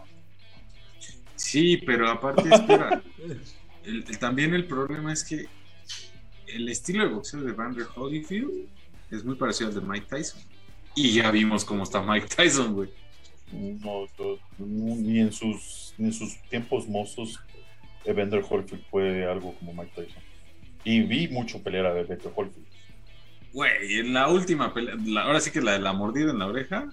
[1.36, 3.02] Sí, pero aparte, espera.
[4.18, 5.46] también el problema es que
[6.46, 8.68] el estilo de boxeo de Evander Holyfield
[9.10, 10.40] es muy parecido al de Mike Tyson.
[10.94, 12.90] Y ya vimos cómo está Mike Tyson, güey.
[13.52, 14.06] No,
[14.58, 17.40] ni en sus, ni en sus tiempos mozos,
[18.04, 20.22] Evander Holyfield fue algo como Mike Tyson.
[20.84, 22.66] Y vi mucho pelear a Evander Holyfield.
[23.52, 26.88] Güey, en la última pelea, ahora sí que la de la mordida en la oreja,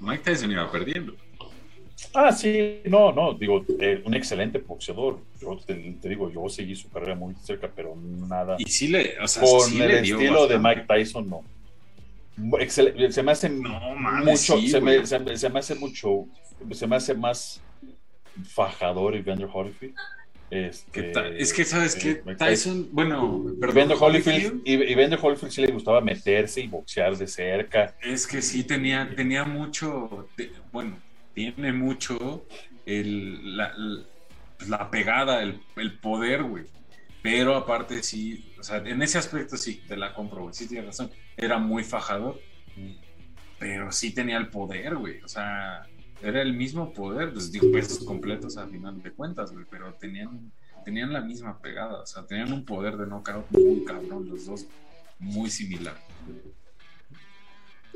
[0.00, 1.16] Mike Tyson iba perdiendo.
[2.14, 5.20] Ah, sí, no, no, digo, eh, un excelente boxeador.
[5.40, 5.74] Yo te,
[6.08, 8.56] digo, yo seguí su carrera muy cerca, pero nada.
[8.58, 11.42] Y sí le, o sea, con el estilo de Mike Tyson, no.
[12.68, 16.26] se me hace mucho, se, me, se, me, hace mucho,
[16.72, 17.60] se me hace más
[18.44, 19.94] fajador Evander Holyfield.
[20.50, 22.16] Este, es que, ¿sabes qué?
[22.36, 27.94] Tyson, bueno, Evander Holyfield, y Evander Holyfield sí le gustaba meterse y boxear de cerca.
[28.02, 30.28] Es que sí, tenía, tenía mucho,
[30.70, 30.98] bueno,
[31.34, 32.46] tiene mucho
[32.86, 33.74] el, la,
[34.68, 36.64] la, pegada, el, el poder, güey.
[37.22, 40.54] Pero aparte sí, o sea, en ese aspecto sí, te la compro, güey.
[40.54, 41.10] Sí tienes razón.
[41.36, 42.40] Era muy fajador.
[43.58, 45.20] Pero sí tenía el poder, güey.
[45.22, 45.82] O sea,
[46.20, 47.32] era el mismo poder.
[47.32, 49.64] Pues digo, pesos completos a final de cuentas, güey.
[49.70, 50.52] Pero tenían,
[50.84, 52.02] tenían la misma pegada.
[52.02, 54.66] O sea, tenían un poder de knockout muy cabrón, los dos.
[55.18, 55.96] Muy similar.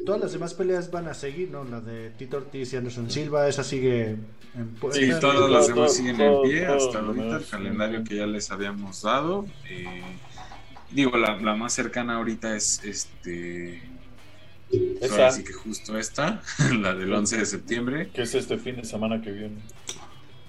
[0.05, 1.65] Todas las demás peleas van a seguir, ¿no?
[1.65, 4.17] La de Tito Ortiz y Anderson Silva, esa sigue
[4.57, 8.51] en Sí, todas las demás siguen en pie hasta ahorita, el calendario que ya les
[8.51, 9.47] habíamos dado.
[9.69, 10.03] Eh,
[10.91, 13.83] digo, la, la, más cercana ahorita es este.
[15.01, 15.29] Esa.
[15.29, 16.43] Así que justo esta,
[16.81, 18.11] la del 11 de septiembre.
[18.15, 19.57] Que es este fin de semana que viene.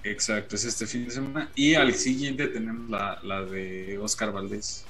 [0.04, 1.50] Exacto, es este fin de semana.
[1.54, 4.86] Y al siguiente tenemos la, la de Oscar Valdés.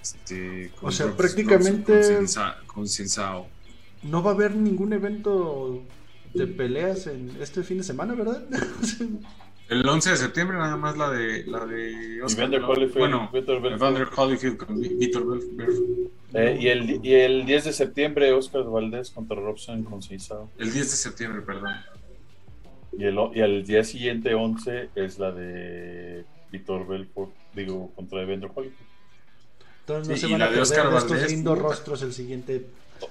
[0.00, 2.18] Este, o sea, prácticamente.
[2.66, 3.48] Con Sensao.
[4.02, 5.82] No va a haber ningún evento
[6.34, 8.44] de peleas en este fin de semana, ¿verdad?
[9.68, 12.50] El 11 de septiembre nada más la de la de Oscar.
[12.94, 15.40] bueno, Evander Holyfield con Víctor
[16.34, 20.00] eh, y, el, y el 10 de septiembre Oscar Valdés contra Robson con.
[20.58, 21.76] El 10 de septiembre, perdón.
[22.98, 28.50] Y el, y el día siguiente, 11, es la de Víctor Belfort, digo, contra Evander
[28.54, 28.93] Holyfield.
[29.86, 32.66] Entonces no se van a perder estos lindos rostros el siguiente,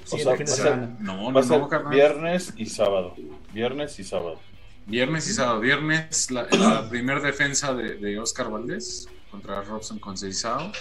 [0.06, 0.98] fin de semana.
[1.00, 3.14] No, no, va a viernes y sábado.
[3.54, 4.40] Viernes y sábado.
[4.88, 5.60] Viernes y sábado.
[5.60, 10.72] Viernes la, la primera defensa de, de, Oscar Valdés contra Robson Conceizao.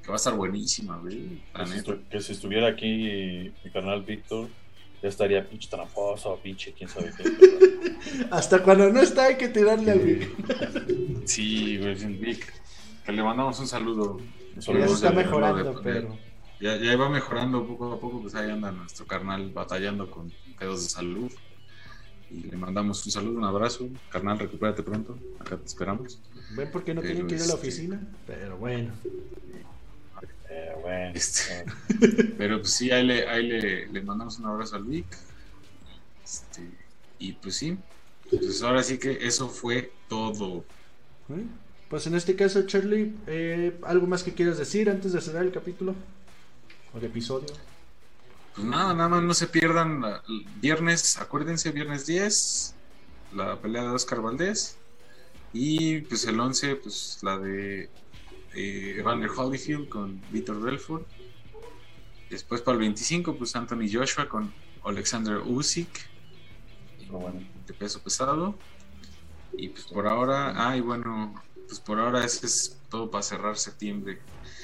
[0.00, 1.42] Que va a estar buenísima, güey.
[2.08, 4.48] Que, si estuviera aquí mi canal Víctor,
[5.02, 7.96] ya estaría pinche tramposo, pinche quién sabe qué.
[8.30, 11.26] Hasta cuando no está hay que tirarle al Vic.
[11.26, 12.52] sí, güey, Vic.
[13.04, 14.20] Que le mandamos un saludo.
[14.56, 16.18] Ya está mejorando, pero.
[16.60, 20.82] Ya, ya va mejorando poco a poco, pues ahí anda nuestro carnal batallando con pedos
[20.84, 21.32] de salud.
[22.30, 23.88] Y le mandamos un saludo, un abrazo.
[24.10, 25.18] Carnal, recupérate pronto.
[25.40, 26.20] Acá te esperamos.
[26.54, 28.92] Ven por qué no tienen que ir a la este, oficina, pero bueno.
[30.46, 31.12] Pero bueno.
[31.14, 31.64] Este,
[32.38, 35.06] pero pues sí, ahí, le, ahí le, le mandamos un abrazo al Vic.
[36.22, 36.70] Este,
[37.18, 37.78] y pues sí.
[38.28, 40.64] Pues ahora sí que eso fue todo.
[41.30, 41.44] ¿Eh?
[41.90, 45.50] Pues en este caso, Charlie, eh, ¿algo más que quieras decir antes de cerrar el
[45.50, 45.96] capítulo?
[46.94, 47.48] O el episodio.
[48.54, 50.04] Pues nada, nada más no se pierdan
[50.60, 52.76] viernes, acuérdense, viernes 10,
[53.34, 54.76] la pelea de Oscar Valdés.
[55.52, 57.90] Y pues el 11, pues la de
[58.54, 61.08] eh, Evander Holyfield con Víctor Belfort.
[62.30, 64.52] Después para el 25, pues Anthony Joshua con
[64.84, 66.08] Alexander Usyk.
[67.66, 68.54] De peso pesado.
[69.52, 71.34] Y pues por ahora, ay bueno,
[71.70, 74.18] pues por ahora eso es todo para cerrar septiembre.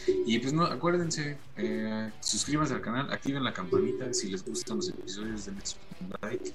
[0.08, 4.88] Y pues no, acuérdense, eh, suscríbanse al canal, activen la campanita si les gustan los
[4.88, 5.62] episodios, denle
[6.00, 6.52] un like.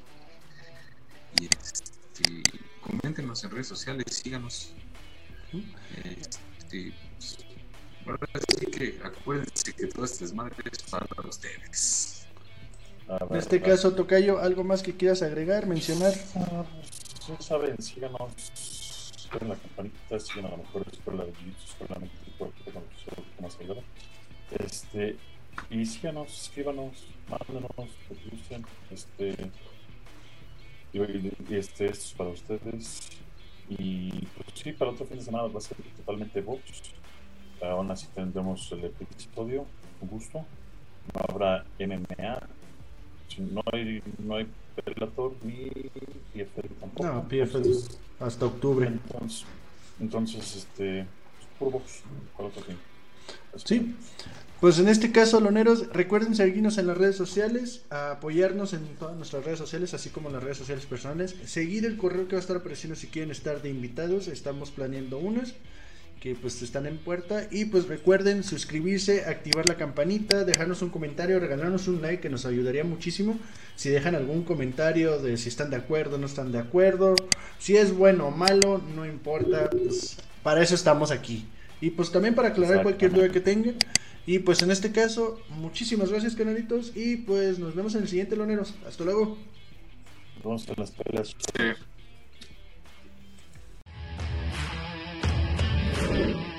[1.39, 2.43] Y este,
[2.81, 4.73] coméntenos en redes sociales, síganos.
[6.03, 7.37] Este, pues,
[8.05, 8.27] ahora
[8.59, 12.27] sí que acuérdense que todo este desmadre es para ustedes.
[13.07, 16.13] En este caso, Tocayo, ¿algo más que quieras agregar, mencionar?
[16.35, 16.65] Ah,
[17.29, 18.80] ya saben, síganos
[19.39, 22.51] en la campanita, siguen a lo mejor escuela de YouTube, solamente con
[23.41, 23.81] más ayuda.
[24.51, 25.15] Este,
[25.69, 27.71] y síganos, escríbanos, mándenos,
[28.29, 29.35] gusten, este,
[30.93, 33.09] y, este, esto es para ustedes.
[33.69, 36.93] Y pues sí, para otro fin de semana va a ser totalmente box.
[37.61, 39.65] Aún así tendremos el episodio,
[39.99, 40.45] con gusto.
[41.13, 42.47] No habrá MMA.
[43.39, 44.47] No hay, no hay
[44.85, 45.69] Bellator ni
[46.33, 47.07] PFL tampoco.
[47.07, 47.69] No, PFL
[48.19, 48.87] hasta octubre.
[48.87, 49.45] Entonces,
[49.99, 51.05] entonces este,
[51.59, 52.01] box,
[52.35, 52.77] para otro fin.
[53.65, 53.95] Sí,
[54.61, 59.43] pues en este caso, loneros, recuerden seguirnos en las redes sociales, apoyarnos en todas nuestras
[59.43, 62.41] redes sociales, así como en las redes sociales personales, seguir el correo que va a
[62.41, 65.55] estar apareciendo si quieren estar de invitados, estamos planeando unas.
[66.21, 71.39] Que pues están en puerta y pues recuerden suscribirse, activar la campanita, dejarnos un comentario,
[71.39, 73.39] regalarnos un like que nos ayudaría muchísimo.
[73.75, 77.15] Si dejan algún comentario de si están de acuerdo, no están de acuerdo,
[77.57, 81.47] si es bueno o malo, no importa, pues para eso estamos aquí.
[81.81, 83.75] Y pues también para aclarar cualquier duda que tengan.
[84.27, 88.35] Y pues en este caso, muchísimas gracias canalitos y pues nos vemos en el siguiente
[88.35, 88.75] Loneros.
[88.87, 89.39] Hasta luego.
[90.43, 91.35] Vamos a las pelas.
[96.21, 96.51] you